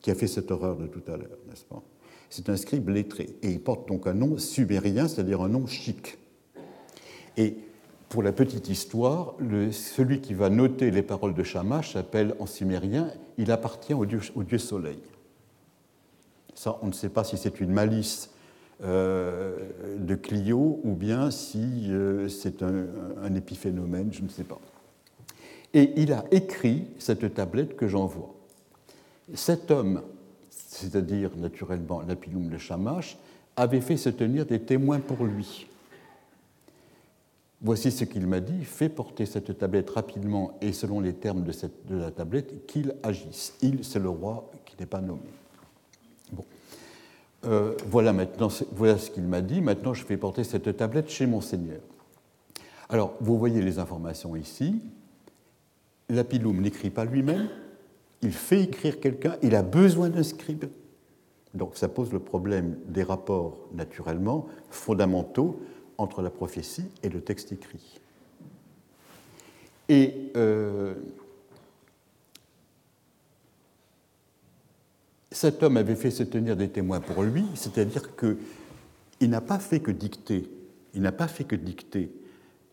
[0.00, 1.82] qui a fait cette horreur de tout à l'heure, n'est-ce pas?
[2.30, 3.36] C'est un scribe lettré.
[3.42, 6.18] Et il porte donc un nom sumérien, c'est-à-dire un nom chic.
[7.36, 7.56] Et
[8.08, 9.34] pour la petite histoire,
[9.70, 14.20] celui qui va noter les paroles de Shamash s'appelle en sumérien, il appartient au dieu,
[14.34, 14.98] au dieu soleil.
[16.54, 18.31] Ça, on ne sait pas si c'est une malice
[18.82, 24.60] de Clio ou bien si euh, c'est un, épiphénomène, je ne sais pas.
[25.74, 28.34] Et il a écrit cette tablette que j'envoie.
[29.34, 30.02] Cet homme,
[30.50, 33.16] c'est-à-dire naturellement l'apilum de Shamash,
[33.56, 35.66] avait fait se tenir des témoins pour lui.
[37.60, 41.96] Voici ce qu'il m'a dit, fais porter cette tablette rapidement et selon les termes de
[41.96, 43.54] la tablette, qu'il agisse.
[43.62, 45.20] Il, c'est le roi qui n'est pas nommé.
[47.44, 48.14] Euh, voilà
[48.98, 49.60] ce qu'il m'a dit.
[49.60, 51.80] Maintenant, je vais porter cette tablette chez Monseigneur.
[52.88, 54.80] Alors, vous voyez les informations ici.
[56.08, 57.48] Lapiloum n'écrit pas lui-même,
[58.20, 60.66] il fait écrire quelqu'un, il a besoin d'un scribe.
[61.54, 65.60] Donc ça pose le problème des rapports, naturellement, fondamentaux
[65.98, 68.00] entre la prophétie et le texte écrit.
[69.88, 70.94] Et euh,
[75.32, 79.80] cet homme avait fait se tenir des témoins pour lui, c'est-à-dire qu'il n'a pas fait
[79.80, 80.48] que dicter,
[80.94, 82.12] il n'a pas fait que dicter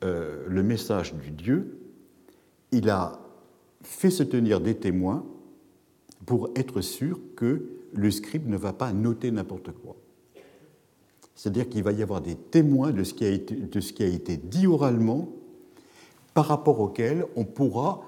[0.03, 1.79] euh, le message du Dieu,
[2.71, 3.19] il a
[3.81, 5.25] fait se tenir des témoins
[6.25, 9.95] pour être sûr que le scribe ne va pas noter n'importe quoi.
[11.33, 14.03] C'est-à-dire qu'il va y avoir des témoins de ce, qui a été, de ce qui
[14.03, 15.29] a été dit oralement
[16.33, 18.03] par rapport auquel on pourra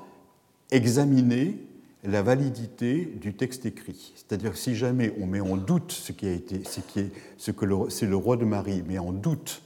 [0.70, 1.58] examiner
[2.04, 4.14] la validité du texte écrit.
[4.16, 7.52] C'est-à-dire si jamais on met en doute ce qui a été, ce, qui est, ce
[7.52, 9.62] que c'est le roi de Marie met en doute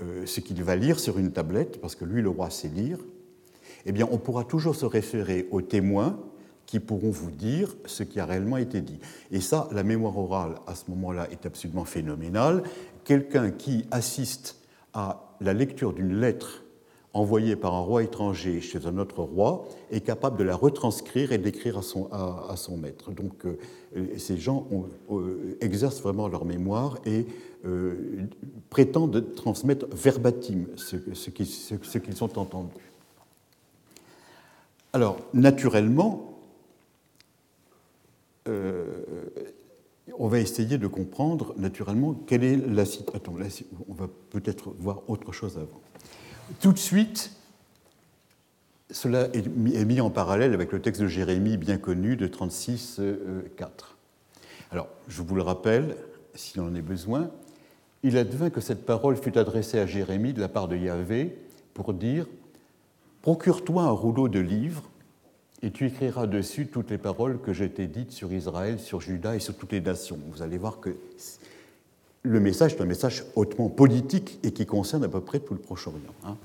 [0.00, 2.98] euh, ce qu'il va lire sur une tablette, parce que lui, le roi, sait lire,
[3.84, 6.20] eh bien, on pourra toujours se référer aux témoins
[6.66, 9.00] qui pourront vous dire ce qui a réellement été dit.
[9.32, 12.62] Et ça, la mémoire orale, à ce moment-là, est absolument phénoménale.
[13.02, 14.60] Quelqu'un qui assiste
[14.92, 16.62] à la lecture d'une lettre
[17.12, 21.38] envoyée par un roi étranger chez un autre roi est capable de la retranscrire et
[21.38, 23.10] d'écrire à son, à, son, maître.
[23.10, 23.58] Donc euh,
[24.16, 24.68] ces gens
[25.10, 27.26] euh, exercent vraiment leur mémoire et
[27.66, 28.26] euh,
[28.70, 32.70] prétendent transmettre verbatim ce, ce qu'ils ont entendu.
[34.92, 36.30] Alors, naturellement,
[38.48, 38.84] euh,
[40.18, 43.64] on va essayer de comprendre naturellement quelle est la situation.
[43.88, 45.80] on va peut-être voir autre chose avant.
[46.60, 47.32] Tout de suite,
[48.90, 53.68] cela est mis en parallèle avec le texte de Jérémie bien connu de 36.4.
[54.72, 55.96] Alors, je vous le rappelle,
[56.34, 57.30] s'il en est besoin,
[58.02, 61.36] il advint que cette parole fut adressée à Jérémie de la part de Yahvé
[61.74, 62.26] pour dire
[63.22, 64.84] Procure-toi un rouleau de livres
[65.62, 69.36] et tu écriras dessus toutes les paroles que je t'ai dites sur Israël, sur Juda
[69.36, 70.18] et sur toutes les nations.
[70.30, 70.96] Vous allez voir que
[72.22, 75.60] le message est un message hautement politique et qui concerne à peu près tout le
[75.60, 76.14] Proche-Orient.
[76.24, 76.36] Hein,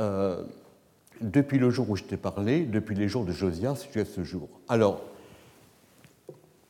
[0.00, 0.42] euh,
[1.20, 4.48] depuis le jour où je t'ai parlé, depuis les jours de Josias jusqu'à ce jour.
[4.68, 5.02] Alors,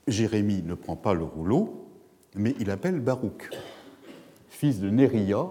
[0.07, 1.87] Jérémie ne prend pas le rouleau,
[2.35, 3.51] mais il appelle Baruch,
[4.49, 5.49] fils de Néria,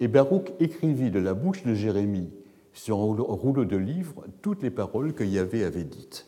[0.00, 2.30] et Baruch écrivit de la bouche de Jérémie
[2.72, 6.26] sur un rouleau de livres toutes les paroles que Yahvé avait dites.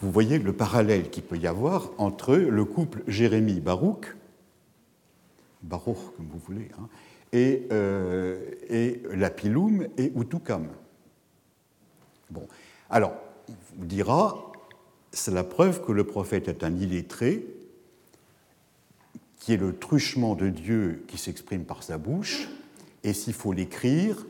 [0.00, 4.16] Vous voyez le parallèle qu'il peut y avoir entre le couple Jérémie-Baruch,
[5.62, 6.88] Baruch comme vous voulez, hein,
[7.32, 9.02] et, euh, et
[9.98, 10.68] et Utukam.
[12.30, 12.46] Bon,
[12.90, 13.14] alors,
[13.48, 14.52] on vous dira,
[15.12, 17.46] c'est la preuve que le prophète est un illettré,
[19.38, 22.48] qui est le truchement de Dieu qui s'exprime par sa bouche,
[23.04, 24.26] et s'il faut l'écrire,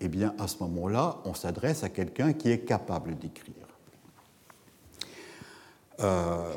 [0.00, 3.54] eh bien, à ce moment-là, on s'adresse à quelqu'un qui est capable d'écrire.
[6.00, 6.54] Euh,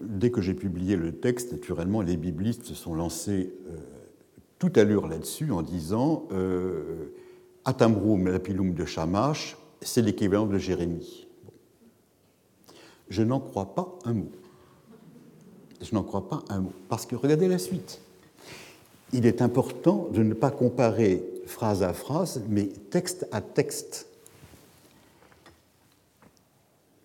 [0.00, 3.76] dès que j'ai publié le texte, naturellement, les biblistes se sont lancés euh,
[4.58, 7.12] tout à l'heure là-dessus en disant euh,
[7.64, 11.26] Atamroum, lapilum de Shamash, c'est l'équivalent de Jérémie.
[13.08, 14.30] Je n'en crois pas un mot.
[15.80, 16.72] Je n'en crois pas un mot.
[16.88, 18.00] Parce que regardez la suite.
[19.12, 24.06] Il est important de ne pas comparer phrase à phrase, mais texte à texte.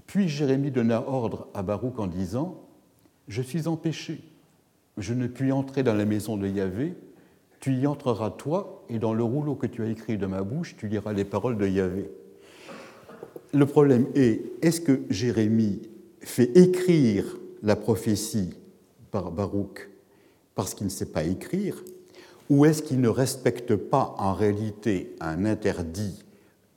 [0.06, 2.65] Puis Jérémie donna ordre à Baruch en disant
[3.28, 4.22] Je suis empêché,
[4.98, 6.94] je ne puis entrer dans la maison de Yahvé,
[7.60, 10.76] tu y entreras toi, et dans le rouleau que tu as écrit de ma bouche,
[10.78, 12.10] tu liras les paroles de Yahvé.
[13.54, 15.82] Le problème est est-ce que Jérémie
[16.20, 18.54] fait écrire la prophétie
[19.12, 19.90] par Baruch
[20.54, 21.84] parce qu'il ne sait pas écrire
[22.50, 26.24] ou est-ce qu'il ne respecte pas en réalité un interdit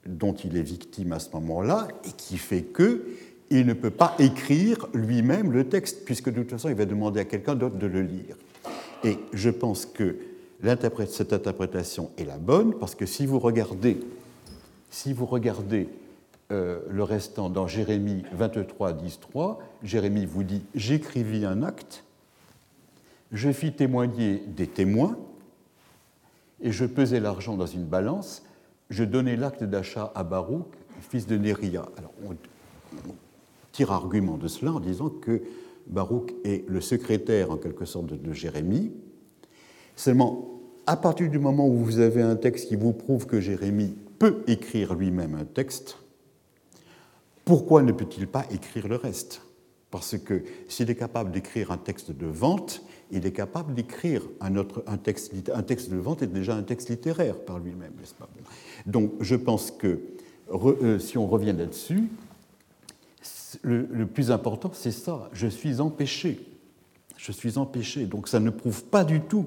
[0.06, 3.06] dont il est victime à ce moment-là et qui fait que
[3.50, 7.20] il ne peut pas écrire lui-même le texte, puisque de toute façon, il va demander
[7.20, 8.36] à quelqu'un d'autre de le lire.
[9.04, 10.16] Et je pense que
[11.06, 14.00] cette interprétation est la bonne, parce que si vous regardez,
[14.90, 15.88] si vous regardez
[16.50, 22.04] euh, le restant dans Jérémie 23, 10, 3, Jérémie vous dit J'écrivis un acte,
[23.32, 25.16] je fis témoigner des témoins,
[26.60, 28.42] et je pesais l'argent dans une balance,
[28.90, 30.66] je donnais l'acte d'achat à Baruch,
[31.08, 31.86] fils de Néria.
[31.96, 32.34] Alors, on,
[33.78, 35.40] tire argument de cela en disant que
[35.86, 38.90] Baruch est le secrétaire, en quelque sorte, de, Jérémie.
[39.94, 43.96] Seulement, à partir du moment où vous avez un texte qui vous prouve que Jérémie
[44.18, 45.96] peut écrire lui-même un texte,
[47.44, 49.42] pourquoi ne peut-il pas écrire le reste?
[49.92, 54.56] Parce que s'il est capable d'écrire un texte de vente, il est capable d'écrire un,
[54.56, 58.14] autre, un, texte, un texte de vente est déjà un texte littéraire par lui-même, n'est-ce
[58.14, 58.28] pas?
[58.86, 60.00] Donc je pense que
[60.50, 62.08] euh, si on revient là-dessus,
[63.62, 65.28] le, plus important, c'est ça.
[65.32, 66.40] Je suis empêché.
[67.16, 68.06] Je suis empêché.
[68.06, 69.46] Donc ça ne prouve pas du tout,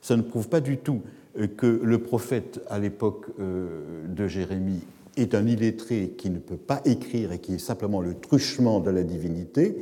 [0.00, 1.02] ça ne prouve pas du tout
[1.38, 4.80] euh, que le prophète à l'époque euh, de Jérémie
[5.16, 8.90] est un illettré qui ne peut pas écrire et qui est simplement le truchement de
[8.90, 9.76] la divinité,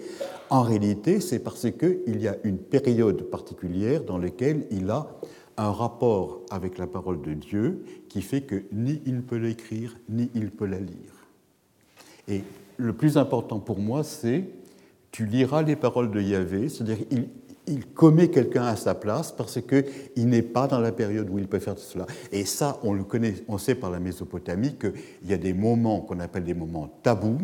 [0.49, 5.07] en réalité, c'est parce qu'il y a une période particulière dans laquelle il a
[5.59, 10.31] un rapport avec la parole de Dieu qui fait que ni il peut l'écrire, ni
[10.35, 11.27] il peut la lire.
[12.29, 12.43] Et
[12.77, 14.45] le plus important pour moi, c'est
[15.11, 17.29] tu liras les paroles de Yahvé, c'est-à-dire il,
[17.95, 21.59] commet quelqu'un à sa place parce qu'il n'est pas dans la période où il peut
[21.59, 22.07] faire cela.
[22.31, 24.93] Et ça, on le connaît, on sait par la Mésopotamie qu'il
[25.24, 27.41] y a des moments qu'on appelle des moments tabous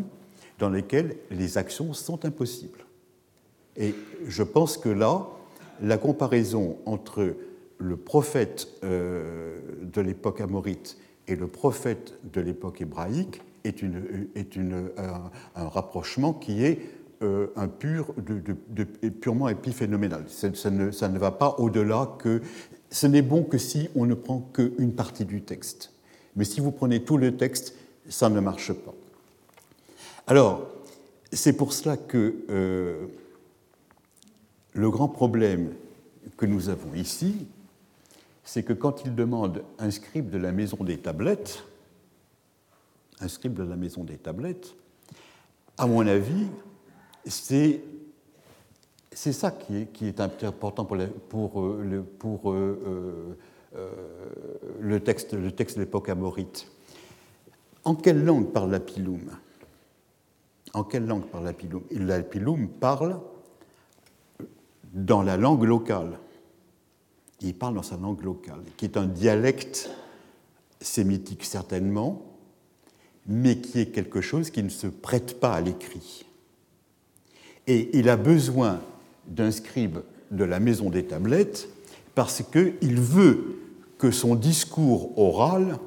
[0.58, 2.84] dans lesquels les actions sont impossibles.
[3.76, 3.94] Et
[4.28, 5.26] je pense que là,
[5.80, 7.34] la comparaison entre
[7.78, 14.56] le prophète euh, de l'époque amorite et le prophète de l'époque hébraïque est, une, est
[14.56, 16.80] une, un rapprochement qui est
[17.22, 20.24] euh, un pur, de, purement épiphénoménal.
[20.28, 22.42] Ça, ne, ça ne va pas au-delà que...
[22.90, 25.92] Ce n'est bon que si on ne prend qu'une partie du texte.
[26.34, 27.76] Mais si vous prenez tout le texte,
[28.08, 28.94] ça ne marche pas.
[30.26, 30.68] Alors,
[31.32, 33.06] c'est pour cela que euh,
[34.72, 35.72] le grand problème
[36.36, 37.46] que nous avons ici,
[38.44, 41.62] c'est que quand il demande un scribe de la maison des tablettes,
[43.22, 44.74] un scribe de la maison des tablettes,
[45.78, 46.46] à mon avis,
[47.24, 47.80] c'est
[49.14, 51.04] c'est ça qui est, important pour, le,
[55.00, 56.66] texte, de l'époque amorite.
[57.84, 59.30] En quelle langue parle l'Apiloum
[60.72, 63.20] En quelle langue parle l'Apiloum L'Apiloum parle
[64.94, 66.18] dans la langue locale.
[67.40, 69.90] Il parle dans sa langue locale, qui est un dialecte
[70.80, 72.31] sémitique certainement,
[73.26, 76.26] mais qui est quelque chose qui ne se prête pas à l'écrit.
[77.66, 78.80] Et il a besoin
[79.26, 80.00] d'un scribe
[80.30, 81.68] de la maison des tablettes
[82.14, 83.58] parce qu'il veut
[83.98, 85.78] que son discours oral,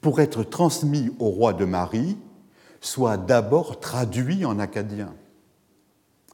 [0.00, 2.16] pour être transmis au roi de Marie,
[2.80, 5.14] soit d'abord traduit en acadien.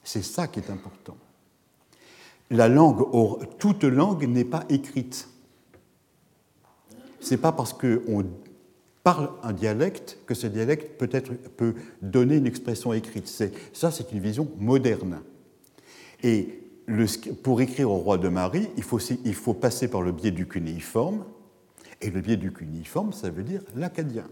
[0.02, 1.16] C'est ça qui est important.
[2.50, 3.06] La langue,
[3.58, 5.28] toute langue n'est pas écrite.
[7.20, 8.26] C'est pas parce qu'on
[9.04, 13.28] parle un dialecte que ce dialecte peut, être, peut donner une expression écrite.
[13.72, 15.20] Ça, c'est une vision moderne.
[16.22, 16.60] Et
[17.42, 20.48] pour écrire au roi de Marie, il faut, il faut passer par le biais du
[20.48, 21.24] cunéiforme.
[22.00, 24.26] Et le biais du cunéiforme, ça veut dire l'acadien.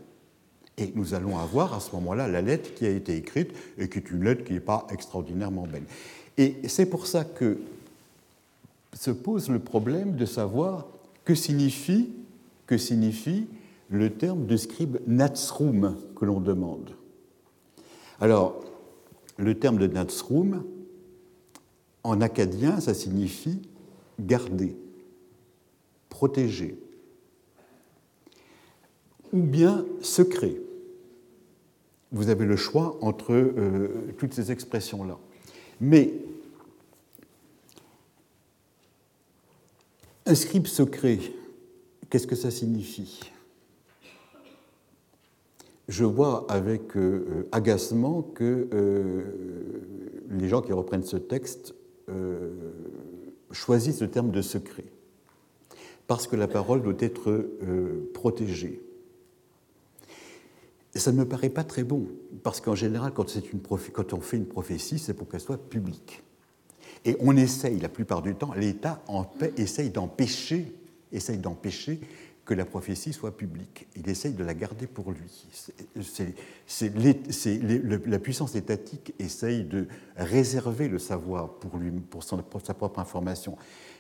[0.79, 3.99] Et nous allons avoir à ce moment-là la lettre qui a été écrite et qui
[3.99, 5.85] est une lettre qui n'est pas extraordinairement belle.
[6.39, 7.59] Et c'est pour ça que
[8.95, 10.87] se pose le problème de savoir
[11.27, 12.11] que signifie,
[12.67, 13.47] que signifie
[13.93, 16.97] le terme de scribe natsrum que l'on demande.
[18.21, 18.65] Alors,
[19.37, 20.65] le terme de natsrum,
[22.03, 23.61] en acadien, ça signifie
[24.19, 24.77] garder,
[26.09, 26.79] protéger,
[29.33, 30.57] ou bien secret.
[32.13, 35.19] Vous avez le choix entre euh, toutes ces expressions-là.
[35.81, 36.15] Mais
[40.25, 41.19] un scribe secret,
[42.09, 43.32] qu'est-ce que ça signifie?
[45.89, 49.23] Je vois avec euh, agacement que euh,
[50.31, 51.75] les gens qui reprennent ce texte
[52.09, 52.51] euh,
[53.51, 54.85] choisissent le terme de secret,
[56.07, 57.47] parce que la parole doit être
[58.15, 58.81] protégée.
[60.95, 62.07] Ça ne me paraît pas très bon,
[62.43, 63.27] parce qu'en général, quand,
[63.93, 66.23] quand on fait une prophétie, c'est pour qu'elle soit publique.
[67.05, 69.03] Et on essaye, la plupart du temps, l'État
[69.57, 70.73] essaye d'empêcher,
[71.13, 72.01] essaye d'empêcher
[72.45, 73.87] que la prophétie soit publique.
[73.97, 75.47] Il essaye de la garder pour lui.
[78.07, 79.87] La puissance étatique essaye de
[80.17, 83.57] réserver le savoir pour, lui, pour sa propre information.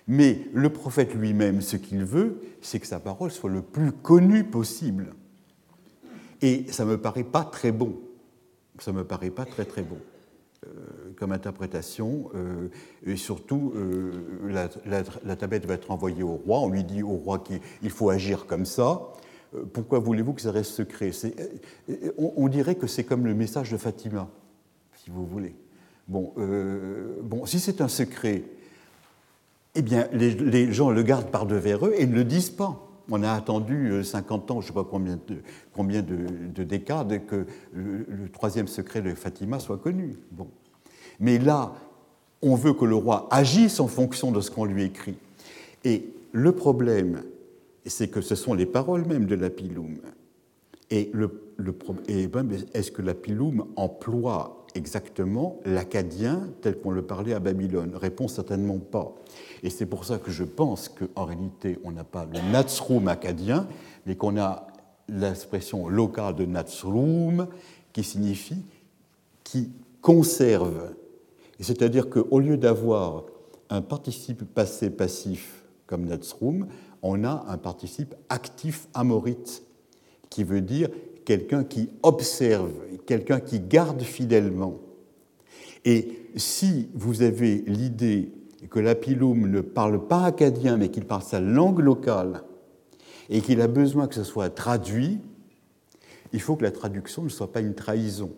[0.08, 4.44] Mais le prophète lui-même, ce qu'il veut, c'est que sa parole soit le plus connue
[4.44, 5.14] possible.
[6.40, 8.00] Et ça ne me paraît pas très bon.
[8.80, 9.98] Ça ne me paraît pas très très bon.
[10.66, 12.66] Euh, comme interprétation, euh,
[13.06, 14.10] et surtout, euh,
[15.24, 18.46] la, tablette va être envoyée au roi, on lui dit au roi qu'il faut agir
[18.46, 19.12] comme ça,
[19.72, 21.12] pourquoi voulez-vous que ça reste secret?
[22.18, 24.28] On, dirait que c'est comme le message de Fatima,
[24.96, 25.54] si vous voulez.
[26.08, 26.32] Bon,
[27.22, 28.42] bon si c'est un secret,
[29.76, 32.84] eh bien, les, gens le gardent par devers eux et ne le disent pas.
[33.08, 35.36] On a attendu 50 ans, je ne sais pas combien de,
[35.72, 40.16] combien de, décades, que le, troisième secret de Fatima soit connu.
[40.32, 40.48] Bon.
[41.20, 41.74] Mais là,
[42.42, 45.16] on veut que le roi agisse en fonction de ce qu'on lui écrit.
[45.84, 47.22] Et le problème,
[47.86, 49.98] c'est que ce sont les paroles même de Lapilum.
[50.90, 57.92] Et, le, ben, est-ce que Lapilum emploie exactement l'acadien tel qu'on le parlait à Babylone?
[57.94, 59.14] Réponse certainement pas.
[59.62, 63.66] Et c'est pour ça que je pense qu'en réalité, on n'a pas le Natsrum acadien,
[64.06, 64.66] mais qu'on a
[65.08, 67.46] l'expression locale de Natsrum
[67.92, 68.62] qui signifie
[69.44, 70.94] qui conserve.
[71.62, 73.24] C'est-à-dire qu'au lieu d'avoir
[73.70, 76.66] un participe passé passif comme Natsrum,
[77.02, 79.62] on a un participe actif amorite,
[80.28, 80.88] qui veut dire
[81.24, 82.72] quelqu'un qui observe,
[83.06, 84.80] quelqu'un qui garde fidèlement.
[85.84, 88.32] Et si vous avez l'idée
[88.70, 92.42] que l'apilum ne parle pas acadien, mais qu'il parle sa langue locale,
[93.28, 95.20] et qu'il a besoin que ce soit traduit,
[96.32, 98.32] il faut que la traduction ne soit pas une trahison.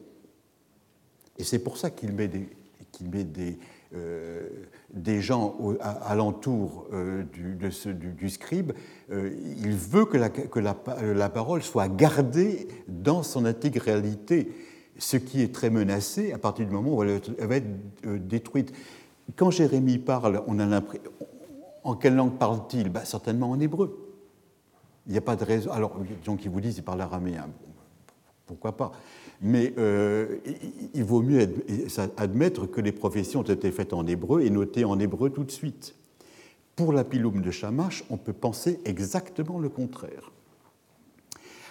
[1.39, 2.49] Et c'est pour ça qu'il met des,
[3.03, 3.59] met des,
[3.95, 4.49] euh,
[5.21, 8.73] gens alentour euh, du, scribe,
[9.11, 9.31] euh,
[9.63, 10.17] il veut que,
[10.59, 14.53] la, parole soit gardée dans son intégralité,
[14.99, 18.73] ce qui est très menacé à partir du moment où elle, va être détruite.
[19.37, 21.11] Quand Jérémie parle, on a l'impression.
[21.83, 22.89] En quelle langue parle-t-il?
[22.89, 24.15] Ben, Certainement en hébreu.
[25.07, 25.71] Il n'y a pas de raison.
[25.71, 27.47] Alors, il y a des gens qui vous disent qu'il parle araméen.
[28.47, 28.93] Pourquoi pas
[29.41, 30.39] mais euh,
[30.95, 31.47] il vaut mieux
[32.17, 35.51] admettre que les prophéties ont été faites en hébreu et notées en hébreu tout de
[35.51, 35.95] suite.
[36.77, 40.33] Pour la piloum de Shamash, on peut penser exactement le contraire.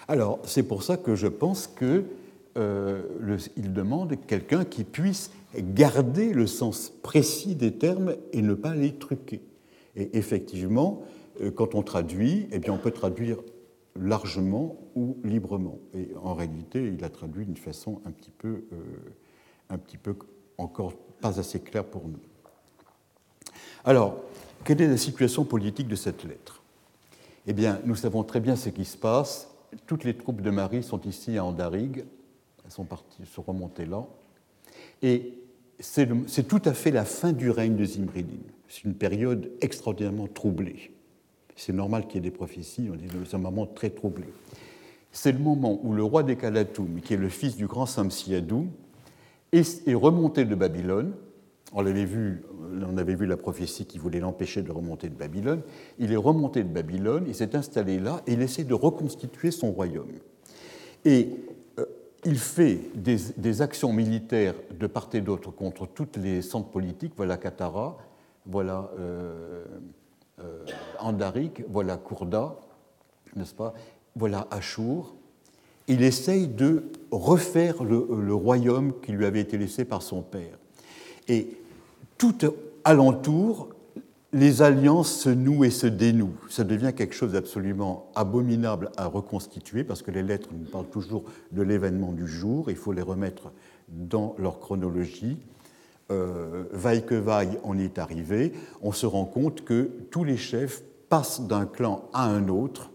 [0.06, 2.04] Alors, c'est pour ça que je pense qu'il
[2.56, 3.02] euh,
[3.56, 9.40] demande quelqu'un qui puisse garder le sens précis des termes et ne pas les truquer.
[9.96, 11.02] Et effectivement,
[11.40, 13.38] euh, quand on traduit, eh bien, on peut traduire
[13.96, 15.78] largement ou librement.
[15.94, 18.76] Et en réalité, il a traduit d'une façon un petit peu, euh,
[19.70, 20.16] un petit peu
[20.58, 22.20] encore pas assez claire pour nous.
[23.84, 24.16] Alors,
[24.64, 26.62] quelle est la situation politique de cette lettre?
[27.46, 29.50] Eh bien, nous savons très bien ce qui se passe.
[29.86, 32.04] Toutes les troupes de Marie sont ici à Andarigue.
[32.64, 34.06] Elles sont parties, se remontées là.
[35.02, 35.38] Et
[35.80, 38.40] c'est tout à fait la fin du règne de Zimridin.
[38.68, 40.93] C'est une période extraordinairement troublée.
[41.56, 44.26] C'est normal qu'il y ait des prophéties, on dit c'est un moment très troublé.
[45.12, 48.66] C'est le moment où le roi des Kalatoum, qui est le fils du grand Samsiadou,
[49.52, 51.12] est, remonté de Babylone.
[51.72, 52.42] On, l'avait vu,
[52.84, 55.62] on avait vu la prophétie qui voulait l'empêcher de remonter de Babylone.
[56.00, 59.70] Il est remonté de Babylone, il s'est installé là et il essaie de reconstituer son
[59.70, 60.12] royaume.
[61.04, 61.28] Et
[61.78, 61.84] euh,
[62.24, 67.12] il fait des, actions militaires de part et d'autre contre toutes les centres politiques.
[67.16, 67.98] Voilà Katara,
[68.46, 69.64] voilà euh,
[70.40, 70.64] euh,
[70.98, 72.56] Andarik, voilà Kourda,
[73.36, 73.74] n'est-ce pas?
[74.16, 75.14] Voilà Achour.
[75.86, 80.58] Il essaye de refaire le, royaume qui lui avait été laissé par son père.
[81.28, 81.58] Et
[82.16, 82.34] tout
[82.84, 83.68] alentour,
[84.32, 86.36] les alliances se nouent et se dénouent.
[86.48, 91.24] Ça devient quelque chose d'absolument abominable à reconstituer parce que les lettres nous parlent toujours
[91.52, 92.70] de l'événement du jour.
[92.70, 93.52] Il faut les remettre
[93.88, 95.36] dans leur chronologie
[96.10, 98.52] euh, vaille que vaille, on y est arrivé,
[98.82, 102.90] on se rend compte que tous les chefs passent d'un clan à un autre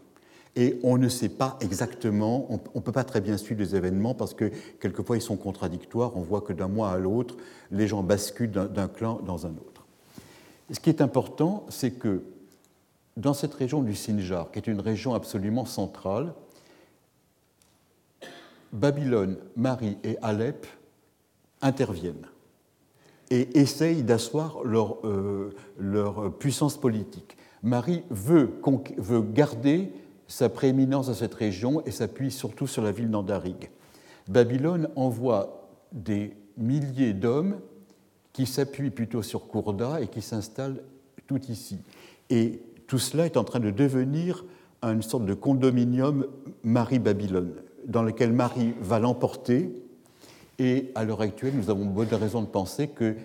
[0.55, 4.14] et on ne sait pas exactement, on ne peut pas très bien suivre les événements
[4.14, 7.38] parce que quelquefois ils sont contradictoires, on voit que d'un mois à l'autre,
[7.72, 9.86] les gens basculent d'un clan dans un autre.
[10.70, 12.24] Ce qui est important, c'est que
[13.18, 16.34] dans cette région du Sinjar, qui est une région absolument centrale,
[18.72, 20.68] Babylone, Marie et Alep
[21.62, 22.28] interviennent
[23.30, 27.38] et essayent d'asseoir leur, euh, leur, puissance politique.
[27.62, 28.60] Marie veut,
[28.98, 29.92] veut, garder
[30.28, 33.70] sa prééminence dans cette région et s'appuie surtout sur la ville d'Andarig.
[34.28, 37.58] Babylone envoie des milliers d'hommes
[38.34, 40.84] qui s'appuient plutôt sur Kourda et qui s'installent
[41.28, 41.80] tout ici.
[42.30, 44.46] Et tout cela est en train de devenir
[44.84, 46.26] une sorte de condominium
[46.64, 47.56] Marie-Babylone,
[47.86, 49.72] dans lequel Marie va l'emporter
[50.60, 53.16] et à l'heure actuelle, nous avons bonne raison de penser que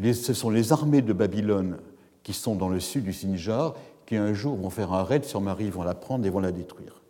[0.00, 1.78] ce sont les armées de Babylone
[2.22, 3.74] qui sont dans le sud du Sinjar
[4.06, 6.52] qui un jour vont faire un raid sur Marie, vont la prendre et vont la
[6.52, 7.02] détruire.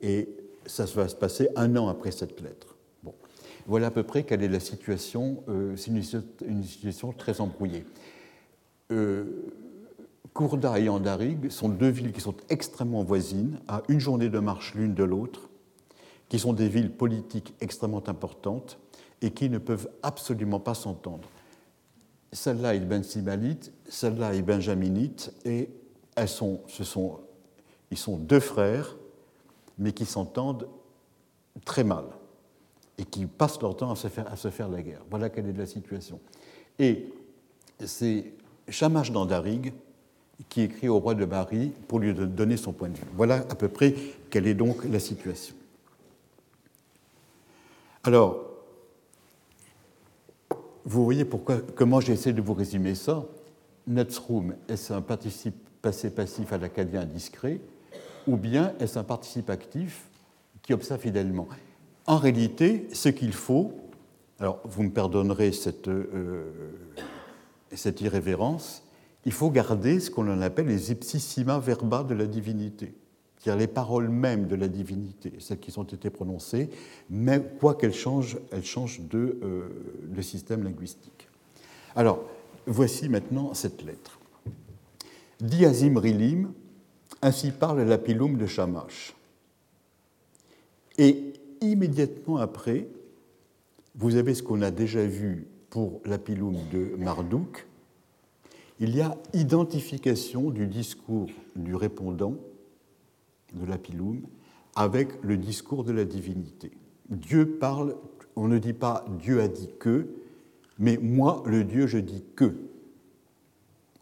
[0.00, 0.28] Et
[0.66, 2.76] ça va se passer un an après cette lettre.
[3.04, 3.14] Bon.
[3.66, 5.44] Voilà à peu près quelle est la situation.
[5.48, 7.84] Euh, c'est une, situation très embrouillée.
[8.90, 9.24] Euh,
[10.32, 14.74] Kourda et Andarig sont deux villes qui sont extrêmement voisines, à une journée de marche
[14.74, 15.48] l'une de l'autre,
[16.28, 18.78] qui sont des villes politiques extrêmement importantes
[19.24, 21.26] et qui ne peuvent absolument pas s'entendre.
[22.30, 25.70] Celle-là est Ben Simalite, celle-là est Benjaminite, et
[26.14, 27.20] elles sont, ce sont,
[27.90, 28.96] ils sont deux frères,
[29.78, 30.68] mais qui s'entendent
[31.64, 32.04] très mal.
[32.98, 35.02] et qui passent leur temps à se faire, à se faire la guerre.
[35.10, 36.20] Voilà quelle est la situation.
[36.78, 37.12] Et
[37.84, 38.32] c'est
[38.68, 39.72] Shamash d'Andarig
[40.48, 43.06] qui écrit au roi de Bari pour lui donner son point de vue.
[43.14, 43.94] Voilà à peu près
[44.30, 45.54] quelle est donc la situation.
[48.02, 48.53] Alors,
[50.84, 53.24] vous voyez pourquoi, comment j'essaie de vous résumer ça.
[53.86, 57.60] Netzroom, est-ce un participe passé passif à l'acadien discret
[58.26, 60.08] ou bien est-ce un participe actif
[60.62, 61.46] qui observe fidèlement?
[62.06, 63.72] En réalité, ce qu'il faut,
[64.38, 66.44] alors vous me pardonnerez cette, euh,
[67.72, 68.82] cette irrévérence,
[69.26, 72.94] il faut garder ce qu'on appelle les ipsissima verba de la divinité,
[73.44, 76.70] c'est-à-dire les paroles mêmes de la divinité, celles qui ont été prononcées,
[77.10, 81.28] mais quoi qu'elles changent, elles changent de, euh, système linguistique.
[81.94, 82.24] Alors,
[82.66, 84.18] voici maintenant cette lettre.
[85.42, 86.54] Diazim rilim,
[87.20, 89.14] ainsi parle l'apilum de Shamash.
[90.96, 92.88] Et immédiatement après,
[93.94, 97.66] vous avez ce qu'on a déjà vu pour l'apilum de Marduk,
[98.80, 102.36] il y a identification du discours du répondant
[103.54, 104.22] de l'apilum
[104.76, 106.72] avec le discours de la divinité.
[107.08, 107.96] Dieu parle,
[108.36, 110.08] on ne dit pas Dieu a dit que,
[110.78, 112.56] mais moi, le Dieu, je dis que.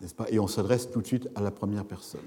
[0.01, 0.27] N'est-ce pas?
[0.31, 2.21] Et on s'adresse tout de suite à la première personne.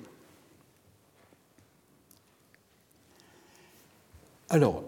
[4.50, 4.84] Alors,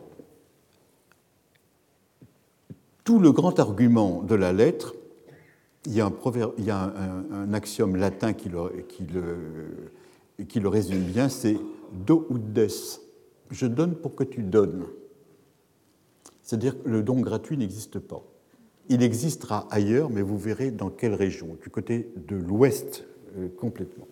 [3.04, 4.94] tout le grand argument de la lettre,
[5.86, 6.12] il y a
[7.32, 9.92] un, axiome latin qui le, qui le
[10.68, 11.58] résume bien, c'est
[12.06, 12.68] do ut des.
[13.52, 14.86] Je donne pour que tu donnes.
[16.42, 18.24] C'est-à-dire que le don gratuit n'existe pas.
[18.90, 23.06] Il existera ailleurs, mais vous verrez dans quelle région, du côté de l'ouest
[23.38, 24.08] euh, complètement.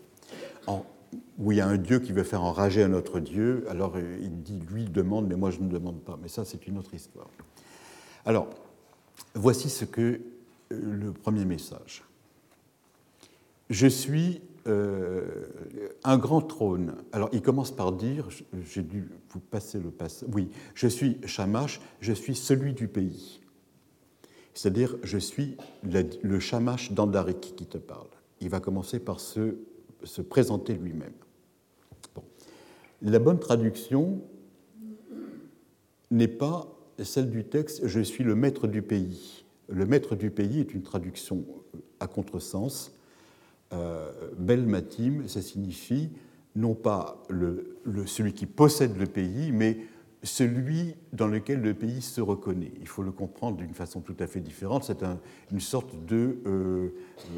[1.38, 4.17] où il y a un Dieu qui veut faire enrager un autre Dieu, alors euh,
[4.21, 6.19] il dit, lui demande, mais moi je ne demande pas.
[6.21, 7.30] Mais ça, c'est une autre histoire.
[8.26, 8.49] Alors,
[9.34, 10.19] voici ce que euh,
[10.71, 12.03] le premier message.
[13.69, 16.95] Je suis un grand trône.
[17.11, 18.30] Alors, il commence par dire,
[18.63, 20.26] j'ai dû vous passer le passé.
[20.34, 23.41] Oui, je suis Shamash, je suis celui du pays.
[24.53, 28.07] C'est-à-dire, je suis le Shamash d'Andarik qui te parle.
[28.41, 31.13] Il va commencer par se présenter lui-même.
[33.01, 34.22] La bonne traduction
[36.09, 36.68] n'est pas
[37.03, 39.45] celle du texte Je suis le maître du pays.
[39.68, 41.45] Le maître du pays est une traduction
[41.99, 42.94] à contresens.
[43.76, 46.09] Euh, Bel Matim, ça signifie
[46.55, 47.21] non pas
[48.05, 49.78] celui qui possède le pays, mais
[50.23, 52.71] celui dans lequel le pays se reconnaît.
[52.80, 54.84] Il faut le comprendre d'une façon tout à fait différente.
[54.84, 55.03] C'est
[55.51, 56.38] une sorte de...
[56.45, 56.89] Euh,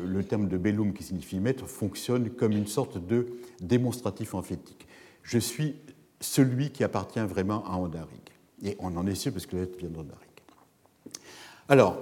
[0.06, 3.28] le terme de bellum qui signifie maître fonctionne comme une sorte de
[3.62, 4.88] démonstratif emphétique.
[5.24, 5.76] Je suis
[6.20, 8.22] celui qui appartient vraiment à Andarig.
[8.64, 10.22] Et on en est sûr parce que la vient d'Andarig.
[11.70, 12.00] Alors,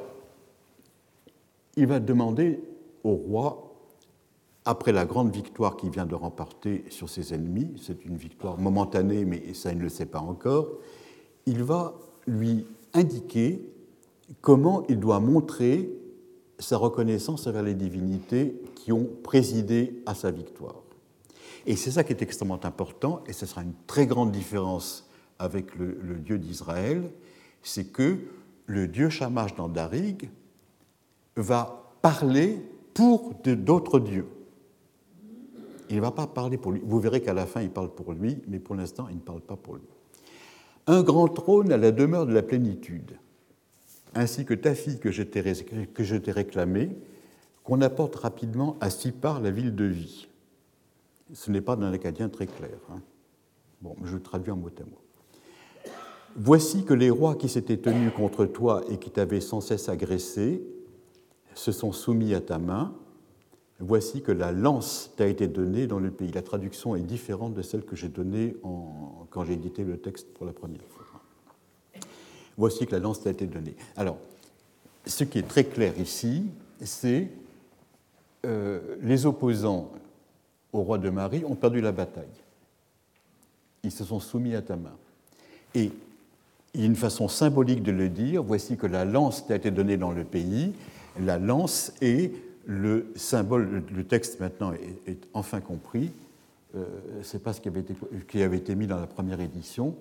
[1.76, 2.60] il va demander
[3.04, 3.65] au roi
[4.66, 9.24] après la grande victoire qu'il vient de remporter sur ses ennemis, c'est une victoire momentanée,
[9.24, 10.68] mais ça il ne le sait pas encore,
[11.46, 11.94] il va
[12.28, 13.62] lui indiquer
[14.42, 15.92] comment il doit montrer
[16.58, 20.82] sa reconnaissance envers les divinités qui ont présidé à sa victoire.
[21.68, 25.08] Et c'est ça qui est extrêmement important, et ce sera une très grande différence
[25.38, 27.12] avec le, Dieu d'Israël,
[27.62, 28.20] c'est que
[28.68, 30.30] le Dieu Shamash dans Darig
[31.36, 32.62] va parler
[32.94, 34.28] pour d'autres dieux.
[35.90, 36.82] Il ne va pas parler pour lui.
[36.84, 39.42] Vous verrez qu'à la fin, il parle pour lui, mais pour l'instant, il ne parle
[39.42, 39.84] pas pour lui.
[40.88, 43.18] Un grand trône à la demeure de la plénitude,
[44.14, 46.90] ainsi que ta fille que je t'ai réclamée,
[47.64, 50.28] qu'on apporte rapidement à Sipar, la ville de vie.
[51.34, 52.78] Ce n'est pas dans l'acadien très clair.
[52.92, 53.02] Hein.
[53.82, 55.02] Bon, je traduis en mot à mot.
[56.36, 60.62] Voici que les rois qui s'étaient tenus contre toi et qui t'avaient sans cesse agressé
[61.56, 62.94] se sont soumis à ta main,
[63.80, 66.32] Voici que la lance t'a été donnée dans le pays.
[66.32, 68.56] La traduction est différente de celle que j'ai donnée
[69.30, 71.06] quand j'ai édité le texte pour la première fois.
[72.58, 73.76] Voici que la lance t'a été donnée.
[73.98, 74.18] Alors,
[75.06, 76.46] ce qui est très clair ici,
[76.82, 77.30] c'est
[78.46, 79.92] euh, les opposants
[80.72, 82.26] au roi de Marie ont perdu la bataille.
[83.84, 84.96] Ils se sont soumis à ta main.
[85.74, 85.92] Et
[86.74, 89.70] il y a une façon symbolique de le dire, voici que la lance t'a été
[89.70, 90.74] donnée dans le pays.
[91.20, 92.32] La lance est
[92.66, 96.12] le symbole, le texte maintenant est, enfin compris.
[96.76, 96.86] Euh,
[97.22, 97.96] Ce n'est pas ce qui avait, été,
[98.28, 99.96] qui avait été mis dans la première édition.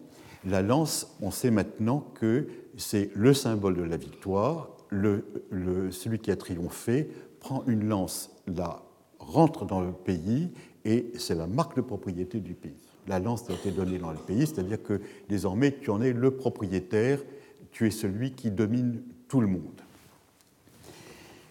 [0.46, 4.70] La lance, on sait maintenant que c'est le symbole de la victoire.
[4.90, 7.08] Celui qui a triomphé
[7.40, 8.82] prend une lance, la
[9.18, 10.50] rentre dans le pays
[10.84, 12.76] et c'est la marque de propriété du pays.
[13.06, 16.30] La lance a été donnée dans le pays, c'est-à-dire que désormais tu en es le
[16.30, 17.20] propriétaire,
[17.70, 19.80] tu es celui qui domine tout le monde.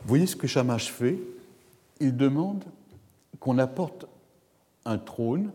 [0.03, 1.17] Vous voyez ce que Shamash fait?
[2.01, 2.65] Il demande
[3.39, 4.05] qu'on apporte
[4.83, 5.51] un trône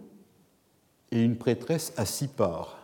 [1.10, 2.78] et une prêtresse à Sipar.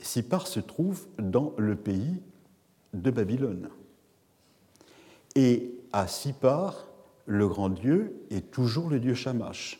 [0.00, 2.22] Sipar se trouve dans le pays
[2.94, 3.68] de Babylone.
[5.34, 6.86] Et à Sipar,
[7.26, 9.78] le grand dieu est toujours le dieu Shamash.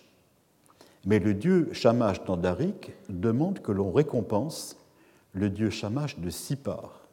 [1.06, 4.76] Mais le dieu Shamash d'Andarik demande que l'on récompense
[5.32, 7.03] le dieu Shamash de Sipar.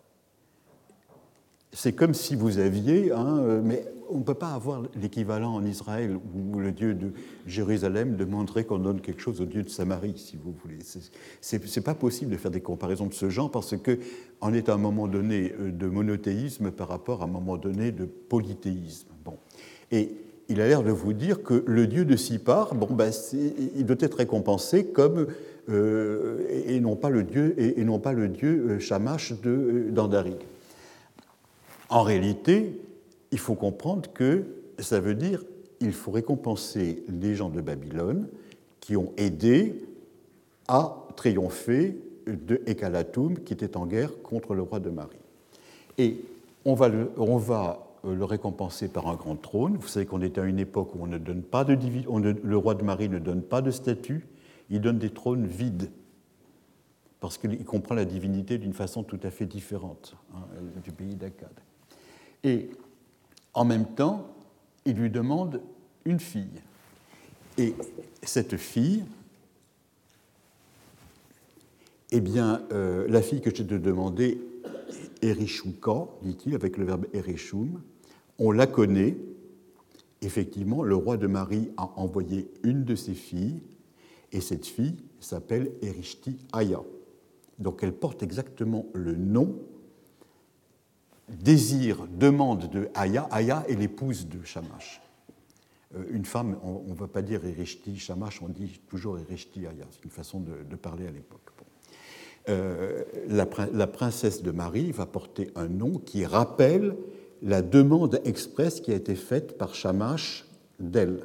[1.73, 5.63] C'est comme si vous aviez, hein, euh, mais on ne peut pas avoir l'équivalent en
[5.63, 7.13] Israël où le dieu de
[7.47, 10.79] Jérusalem demanderait qu'on donne quelque chose au dieu de Samarie, si vous voulez.
[10.83, 14.73] Ce n'est pas possible de faire des comparaisons de ce genre parce qu'on est à
[14.73, 19.07] un moment donné euh, de monothéisme par rapport à un moment donné de polythéisme.
[19.23, 19.37] Bon.
[19.91, 20.11] Et
[20.49, 23.11] il a l'air de vous dire que le dieu de Sipar, bon, ben,
[23.77, 25.27] il doit être récompensé comme
[25.69, 30.35] euh, et, non pas le dieu et, non pas le dieu Shamash d'Andarig.
[31.91, 32.81] En réalité,
[33.31, 34.45] il faut comprendre que
[34.79, 35.43] ça veut dire
[35.77, 38.29] qu'il faut récompenser les gens de Babylone
[38.79, 39.75] qui ont aidé
[40.69, 45.17] à triompher de Ekalatum, qui était en guerre contre le roi de Marie.
[45.97, 46.21] Et
[46.63, 49.75] on va le, euh, récompenser par un grand trône.
[49.75, 51.77] Vous savez qu'on est à une époque où on ne donne pas de
[52.41, 54.25] le roi de Marie ne donne pas de statut,
[54.69, 55.91] il donne des trônes vides
[57.19, 60.39] parce qu'il comprend la divinité d'une façon tout à fait différente hein,
[60.81, 61.51] du pays d'Akkad.
[62.43, 62.69] Et
[63.53, 64.27] en même temps,
[64.85, 65.61] il lui demande
[66.05, 66.61] une fille.
[67.57, 67.75] Et
[68.23, 69.03] cette fille,
[72.11, 74.41] eh bien, euh, la fille que j'ai de demander,
[75.21, 77.81] Erishuka, dit-il, avec le verbe Erishum,
[78.39, 79.17] on la connaît.
[80.21, 83.61] Effectivement, le roi de Marie a envoyé une de ses filles,
[84.31, 86.81] et cette fille s'appelle Erishti Aya.
[87.59, 89.55] Donc elle porte exactement le nom
[91.39, 93.27] désir, demande de Aya.
[93.31, 95.01] Aya est l'épouse de Shamash.
[95.95, 99.85] Euh, une femme, on ne va pas dire Erishti Shamash, on dit toujours Erishti Aya.
[99.91, 101.39] C'est une façon de, parler à l'époque.
[102.49, 106.95] Euh, la, princesse de Marie va porter un nom qui rappelle
[107.43, 110.45] la demande expresse qui a été faite par Shamash
[110.79, 111.23] d'elle.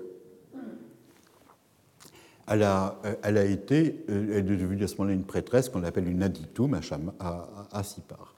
[2.49, 6.79] Elle a, a, été, est devenue à ce moment-là une prêtresse qu'on appelle une aditum
[7.19, 8.36] à Sipar.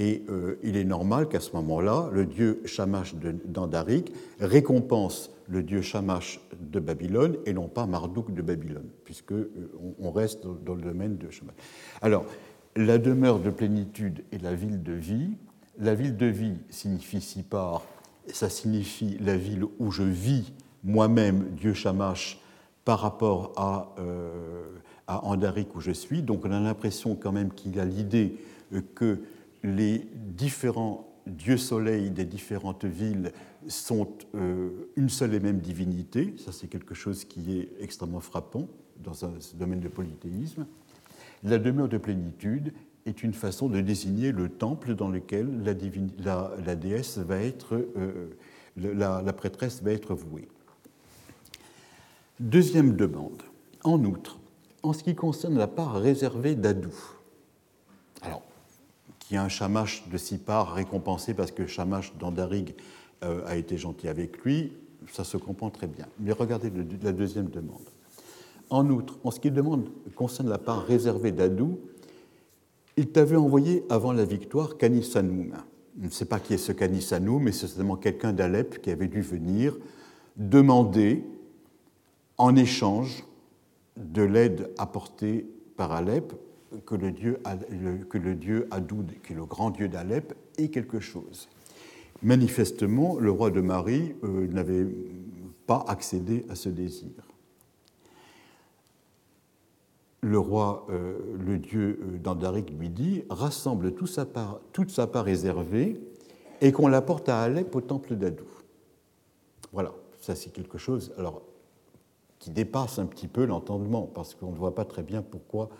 [0.00, 5.82] Et euh, il est normal qu'à ce moment-là, le dieu Shamash d'Andarik récompense le dieu
[5.82, 9.50] Shamash de Babylone et non pas Marduk de Babylone, puisque euh,
[10.00, 11.54] on reste dans le domaine de Shamash.
[12.00, 12.24] Alors,
[12.76, 15.32] la demeure de plénitude est la ville de vie.
[15.78, 17.84] La ville de vie signifie Sipar,
[18.26, 22.40] ça signifie la ville où je vis moi-même, dieu Shamash,
[22.86, 24.64] par rapport à, euh,
[25.06, 26.22] à Andarik où je suis.
[26.22, 28.38] Donc on a l'impression quand même qu'il a l'idée
[28.94, 29.18] que
[29.62, 33.32] les différents dieux soleils des différentes villes
[33.68, 36.34] sont euh, une seule et même divinité.
[36.38, 40.66] Ça, c'est quelque chose qui est extrêmement frappant dans un domaine de polythéisme.
[41.42, 42.72] La demeure de plénitude
[43.06, 48.28] est une façon de désigner le temple dans lequel la, déesse va être, euh,
[48.76, 50.48] la, prêtresse va être vouée.
[52.38, 53.42] Deuxième demande.
[53.82, 54.38] En outre,
[54.82, 56.94] en ce qui concerne la part réservée d'Adou,
[59.30, 62.74] qui a un Shamash de Sipar récompensé parce que Shamash d'Andarig
[63.22, 64.72] euh, a été gentil avec lui,
[65.12, 66.06] ça se comprend très bien.
[66.18, 66.68] Mais regardez
[67.00, 67.84] la deuxième demande.
[68.70, 71.78] En outre, en ce qui demande, concerne la part réservée d'Adou,
[72.96, 75.52] il t'avait envoyé avant la victoire Kanisanoum.
[76.00, 79.06] Je ne sais pas qui est ce Kanisanoum, mais c'est certainement quelqu'un d'Alep qui avait
[79.06, 79.78] dû venir
[80.34, 81.24] demander
[82.36, 83.24] en échange
[83.96, 86.32] de l'aide apportée par Alep
[86.86, 87.40] que le dieu,
[88.08, 91.48] que le dieu Adoud, qui est le grand dieu d'Alep, ait quelque chose.
[92.22, 94.86] Manifestement, le roi de Marie euh, n'avait
[95.66, 97.10] pas accédé à ce désir.
[100.20, 105.98] Le roi, euh, le dieu euh, d'Andarik lui dit rassemble toute sa part, réservée
[106.60, 108.44] et qu'on l'apporte à Alep au temple d'Adou.
[109.72, 111.40] Voilà, ça c'est quelque chose alors,
[112.38, 115.70] qui dépasse un petit peu l'entendement, parce qu'on ne voit pas très bien pourquoi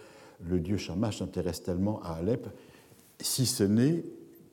[0.49, 2.49] le dieu Shamash s'intéresse tellement à Alep,
[3.21, 4.05] si ce n'est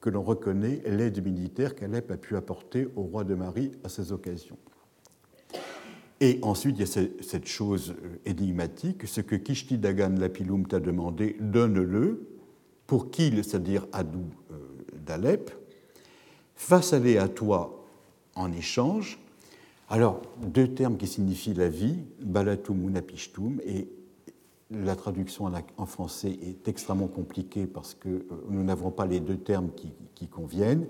[0.01, 4.11] que l'on reconnaît l'aide militaire qu'Alep a pu apporter au roi de Marie à ces
[4.11, 4.57] occasions.
[6.19, 10.79] Et ensuite, il y a cette chose euh, énigmatique, ce que Kishti Dagan Lapilum t'a
[10.79, 12.27] demandé, donne-le,
[12.87, 14.55] pour qu'il, c'est-à-dire Adou euh,
[15.05, 15.51] d'Alep,
[16.55, 17.85] fasse aller à toi
[18.33, 19.19] en échange.
[19.89, 23.87] Alors, deux termes qui signifient la vie, Balatum ou Napishtum, et
[24.71, 29.37] la traduction en, français est extrêmement compliquée parce que euh, nous n'avons pas les deux
[29.37, 30.87] termes qui, conviennent.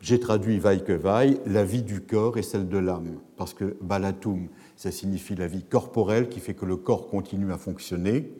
[0.00, 3.76] J'ai traduit vaille que vaille, la vie du corps et celle de l'âme, parce que
[3.80, 8.32] balatum, ça signifie la vie corporelle qui fait que le corps continue à fonctionner,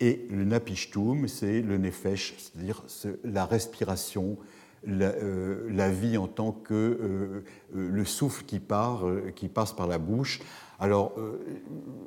[0.00, 2.84] et le napishtum, c'est le nefesh, c'est-à-dire
[3.24, 4.36] la respiration,
[4.84, 7.44] la, euh, vie en tant que euh,
[7.74, 9.04] le souffle qui part,
[9.34, 10.40] qui passe par la bouche,
[10.80, 11.38] alors, euh,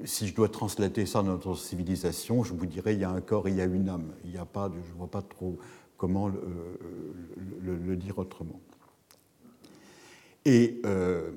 [0.04, 3.22] si je dois translater ça dans notre civilisation, je vous dirais il y a un
[3.22, 4.12] corps et il y a une âme.
[4.26, 5.60] Il n'y a pas, je ne vois pas trop
[5.96, 6.42] comment le,
[7.68, 8.60] euh, dire autrement.
[10.46, 11.30] Et euh,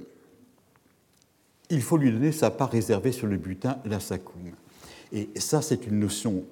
[1.68, 4.52] il faut lui donner sa part réservée sur le butin, la sakoum.
[5.12, 6.42] Et ça, c'est une notion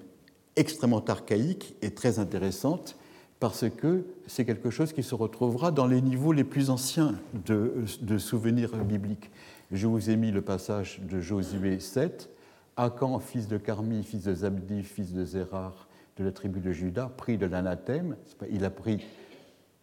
[0.55, 2.99] extrêmement archaïque et très intéressante
[3.41, 8.19] parce que c'est quelque chose qui se retrouvera dans les niveaux les plus anciens de
[8.19, 9.31] souvenirs bibliques.
[9.73, 12.31] Je vous ai mis le passage de Josué 7.
[12.77, 17.11] Akan, fils de Carmi, fils de Zabdi, fils de Zérar, de la tribu de Juda,
[17.17, 18.17] pris de l'anathème.
[18.51, 19.05] Il a pris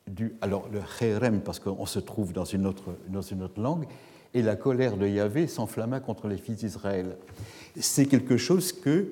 [0.07, 0.35] du.
[0.41, 3.85] Alors, le Kherem, parce qu'on se trouve dans une, autre, dans une autre langue,
[4.33, 7.17] et la colère de Yahvé s'enflamma contre les fils d'Israël.
[7.75, 9.11] C'est quelque chose que,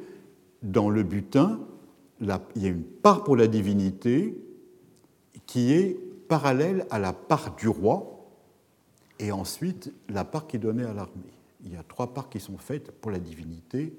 [0.62, 1.60] dans le butin,
[2.22, 4.38] il y a une part pour la divinité
[5.46, 5.98] qui est
[6.28, 8.19] parallèle à la part du roi,
[9.20, 11.34] et ensuite la part qui est donnée à l'armée.
[11.66, 13.94] Il y a trois parts qui sont faites pour la divinité,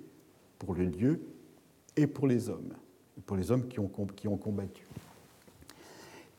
[0.58, 1.20] pour le Dieu
[1.96, 2.72] et pour les hommes,
[3.26, 3.88] pour les hommes qui ont,
[4.36, 4.86] combattu.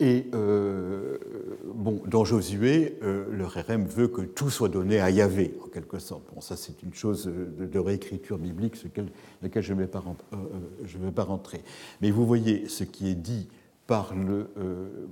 [0.00, 1.18] Et euh,
[1.74, 6.00] bon, dans Josué, euh, le RM veut que tout soit donné à Yahvé, en quelque
[6.00, 6.24] sorte.
[6.34, 8.88] Bon, ça, c'est une chose de, réécriture biblique, sur
[9.42, 10.02] laquelle je ne vais, pas,
[10.32, 11.62] euh, rentrer.
[12.00, 13.48] Mais vous voyez, ce qui est dit
[13.86, 14.48] par le,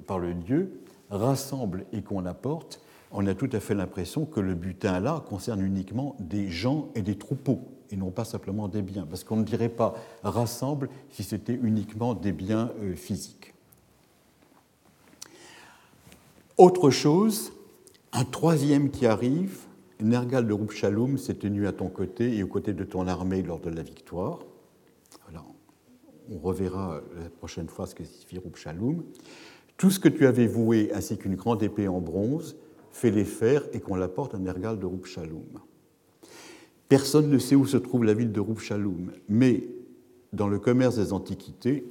[0.08, 0.72] par le Dieu
[1.10, 2.80] rassemble et qu'on apporte
[3.10, 7.02] on a tout à fait l'impression que le butin là concerne uniquement des gens et
[7.02, 7.60] des troupeaux
[7.92, 12.14] et non pas simplement des biens, parce qu'on ne dirait pas rassemble si c'était uniquement
[12.14, 13.54] des biens euh, physiques.
[16.56, 17.52] Autre chose,
[18.12, 19.60] un troisième qui arrive,
[20.00, 23.60] Nergal de Roup s'est tenu à ton côté et aux côtés de ton armée lors
[23.60, 24.40] de la victoire.
[25.24, 25.44] Voilà.
[26.30, 29.04] On reverra la prochaine fois ce que signifie Roup
[29.76, 32.56] Tout ce que tu avais voué ainsi qu'une grande épée en bronze,
[32.92, 35.60] fait les faire et qu'on l'apporte à Nergal de Roup-Shaloum.
[36.88, 39.64] Personne ne sait où se trouve la ville de Roup-Shaloum, mais
[40.32, 41.84] dans le commerce des antiquités,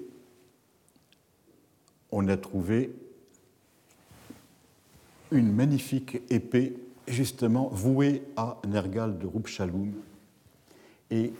[2.11, 2.91] on a trouvé
[5.31, 6.75] une magnifique épée
[7.07, 9.93] justement vouée à Nergal de Roup-Shaloum.
[11.11, 11.33] Et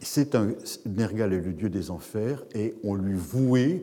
[0.00, 0.52] c'est un
[0.86, 3.82] Nergal est le dieu des enfers et on lui vouait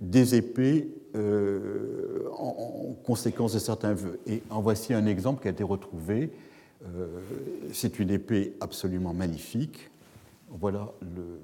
[0.00, 4.18] des épées euh, en, conséquence de certains vœux.
[4.26, 6.32] Et en voici un exemple qui a été retrouvé.
[6.84, 7.20] Euh,
[7.72, 9.90] c'est une épée absolument magnifique.
[10.48, 11.40] Voilà le,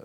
[0.00, 0.04] euh,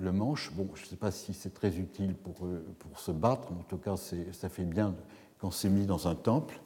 [0.00, 0.52] le, manche.
[0.54, 2.46] Bon, je ne sais pas si c'est très utile pour,
[2.78, 4.94] pour se battre, mais en tout cas, ça fait bien
[5.38, 6.60] quand c'est mis dans un temple.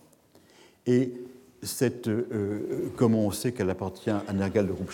[0.87, 1.15] Et
[1.63, 2.11] cette,
[2.97, 4.91] comment on sait qu'elle appartient à Nergal de Roup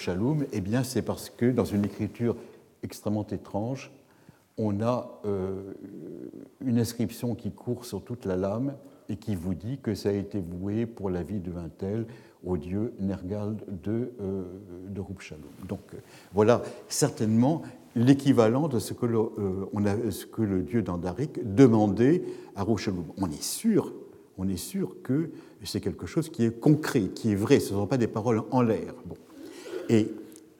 [0.52, 2.36] Eh bien, c'est parce que dans une écriture
[2.82, 3.90] extrêmement étrange,
[4.62, 5.72] on a euh,
[6.60, 8.74] une inscription qui court sur toute la lame
[9.08, 12.06] et qui vous dit que ça a été voué pour la vie de un tel
[12.44, 14.44] au dieu Nergal de, euh,
[14.88, 15.02] de
[15.68, 15.98] Donc euh,
[16.32, 17.62] voilà certainement
[17.96, 22.22] l'équivalent de ce que, le, euh, dieu d'Andaric demandait
[22.54, 23.06] à Rouchalou.
[23.18, 23.92] On est sûr,
[24.38, 25.30] on est sûr que
[25.64, 28.42] c'est quelque chose qui est concret, qui est vrai, ce ne sont pas des paroles
[28.50, 28.94] en l'air.
[29.06, 29.16] Bon.
[29.88, 30.14] Et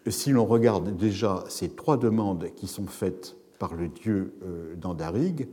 [0.09, 5.47] si l'on regarde déjà ces trois demandes qui sont faites par le dieu euh, d'Andarigue,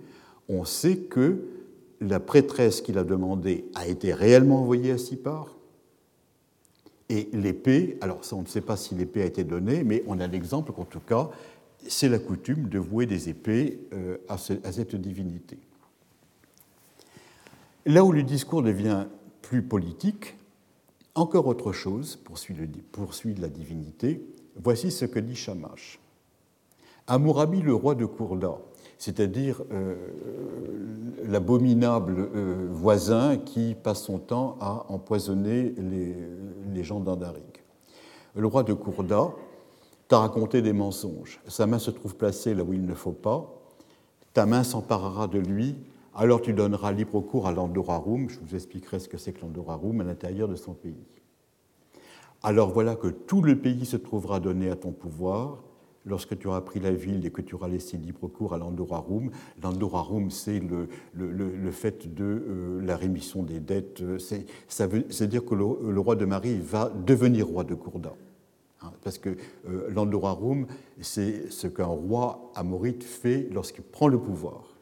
[0.50, 1.44] on sait que
[2.02, 5.56] la prêtresse qu'il a demandé a été réellement envoyée à Sipar.
[7.10, 10.28] Et l'épée, alors on ne sait pas si l'épée a été donnée, mais on a
[10.28, 11.30] l'exemple qu'en tout cas,
[11.88, 15.60] c'est la coutume de vouer des épées euh, à cette divinité.
[17.86, 19.06] Là où le discours devient
[19.42, 20.36] plus politique,
[21.14, 24.22] encore autre chose poursuit, la divinité.
[24.56, 26.00] Voici ce que dit Shamash.
[27.10, 28.58] Amourabi, le roi de Kourda,
[28.98, 29.96] c'est-à-dire euh,
[31.24, 37.64] l'abominable euh, voisin qui passe son temps à empoisonner les, gens d'Andaric.
[38.36, 39.32] Le roi de Kourda
[40.10, 41.40] t'a raconté des mensonges.
[41.48, 43.54] Sa main se trouve placée là où il ne faut pas.
[44.34, 45.76] Ta main s'emparera de lui.
[46.14, 48.30] Alors tu donneras libre cours à l'Andorarum.
[48.30, 51.08] Je vous expliquerai ce que c'est que l'Andorarum à l'intérieur de son pays.
[52.44, 55.64] Alors voilà que tout le pays se trouvera donné à ton pouvoir
[56.08, 59.30] lorsque tu auras pris la ville et que tu auras laissé libre cours à l'Andorarum.
[59.62, 64.02] L'Andorarum, c'est le, le, fait de euh, la rémission des dettes.
[64.02, 68.14] Veut, dire que le, roi de Marie va devenir roi de Kourda.
[68.82, 69.30] Hein, parce que
[69.68, 70.68] euh, l'Andorarum,
[71.02, 74.78] c'est ce qu'un roi amorite fait lorsqu'il prend le pouvoir.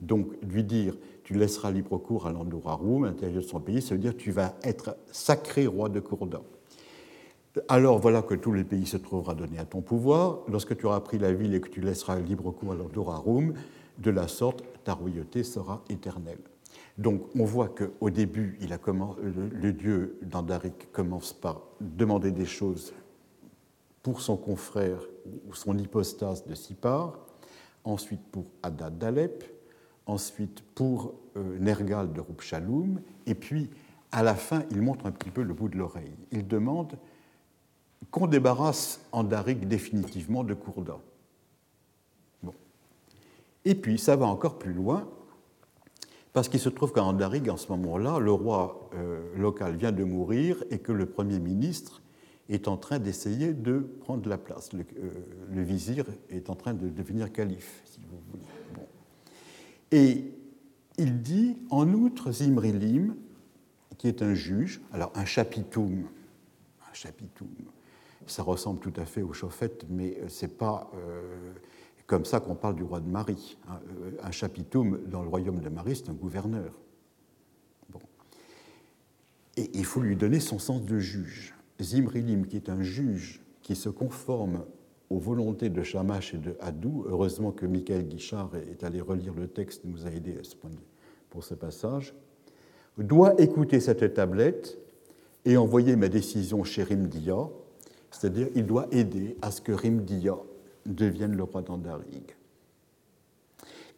[0.00, 0.94] Donc, lui dire
[1.24, 4.30] tu laisseras libre cours à l'Andorarum, à l'intérieur de son pays, ça veut dire tu
[4.30, 6.40] vas être sacré roi de Courda.
[7.68, 10.40] Alors voilà que tout le pays se trouvera donné à ton pouvoir.
[10.48, 13.54] Lorsque tu auras pris la ville et que tu laisseras libre cours à l'Andorarum,
[13.98, 16.40] de la sorte, ta royauté sera éternelle.
[16.98, 22.92] Donc on voit qu'au début, le, dieu d'Andaric commence par demander des choses
[24.02, 25.00] pour son confrère
[25.48, 27.18] ou son hypostase de Sipar,
[27.84, 29.44] ensuite pour Haddad d'Alep,
[30.06, 33.70] ensuite pour euh, Nergal de Rupshaloum, et puis
[34.12, 36.14] à la fin, il montre un petit peu le bout de l'oreille.
[36.30, 36.96] Il demande
[38.10, 40.98] qu'on débarrasse Andaric définitivement de Kourda.
[42.42, 42.54] Bon.
[43.64, 45.08] Et puis, ça va encore plus loin,
[46.32, 50.04] parce qu'il se trouve qu'à Andaric, en ce moment-là, le roi euh, local vient de
[50.04, 52.02] mourir et que le Premier ministre
[52.48, 54.72] est en train d'essayer de prendre la place.
[54.72, 58.44] Le, euh, vizir est en train de devenir calife, si vous voulez.
[59.92, 60.32] Et
[60.98, 63.16] il dit, en outre, Zimrilim,
[63.98, 66.04] qui est un juge, alors un chapitoum,
[66.90, 67.48] un chapitoum,
[68.26, 71.52] ça ressemble tout à fait au chauffette, mais c'est pas euh,
[72.06, 73.56] comme ça qu'on parle du roi de Marie.
[73.68, 73.80] Hein.
[74.22, 76.78] Un chapitoum dans le royaume de Marie, c'est un gouverneur.
[77.90, 78.00] Bon.
[79.56, 81.54] Et il faut lui donner son sens de juge.
[81.80, 84.64] Zimrilim, qui est un juge qui se conforme
[85.10, 89.46] aux volontés de Shamash et de Hadou, heureusement que Michael Guichard est allé relire le
[89.46, 90.34] texte nous a aidé
[91.30, 92.14] pour ce passage,
[92.98, 94.78] doit écouter cette tablette
[95.44, 97.48] et envoyer ma décision chez Rimdia,
[98.10, 100.36] c'est-à-dire il doit aider à ce que Rimdia
[100.84, 102.36] devienne le roi d'Andarig.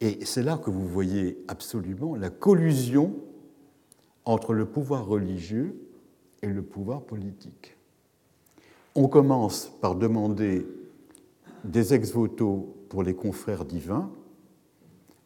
[0.01, 3.15] Et c'est là que vous voyez absolument la collusion
[4.25, 5.75] entre le pouvoir religieux
[6.41, 7.75] et le pouvoir politique.
[8.95, 10.65] On commence par demander
[11.63, 14.09] des ex-voto pour les confrères divins.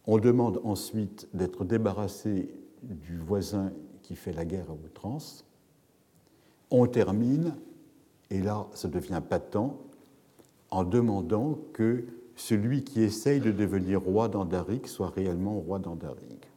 [0.06, 3.72] On demande ensuite d'être débarrassé du voisin
[4.02, 5.46] qui fait la guerre à outrance.
[6.72, 7.56] On termine,
[8.30, 9.78] et là ça devient patent,
[10.70, 12.04] en demandant que
[12.36, 16.48] celui qui essaye de devenir roi d'Andaric soit réellement roi d'Andaric.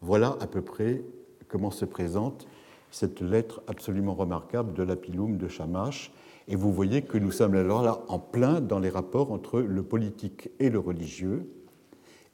[0.00, 1.02] Voilà à peu près
[1.48, 2.46] comment se présente
[2.90, 6.12] cette lettre absolument remarquable de l'Apilum de Shamash,
[6.48, 9.82] et vous voyez que nous sommes alors là en plein dans les rapports entre le
[9.82, 11.48] politique et le religieux,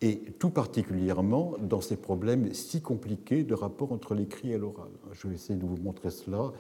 [0.00, 4.90] et tout particulièrement dans ces problèmes si compliqués de rapport entre l'écrit et l'oral.
[5.12, 6.52] Je vais essayer de vous montrer cela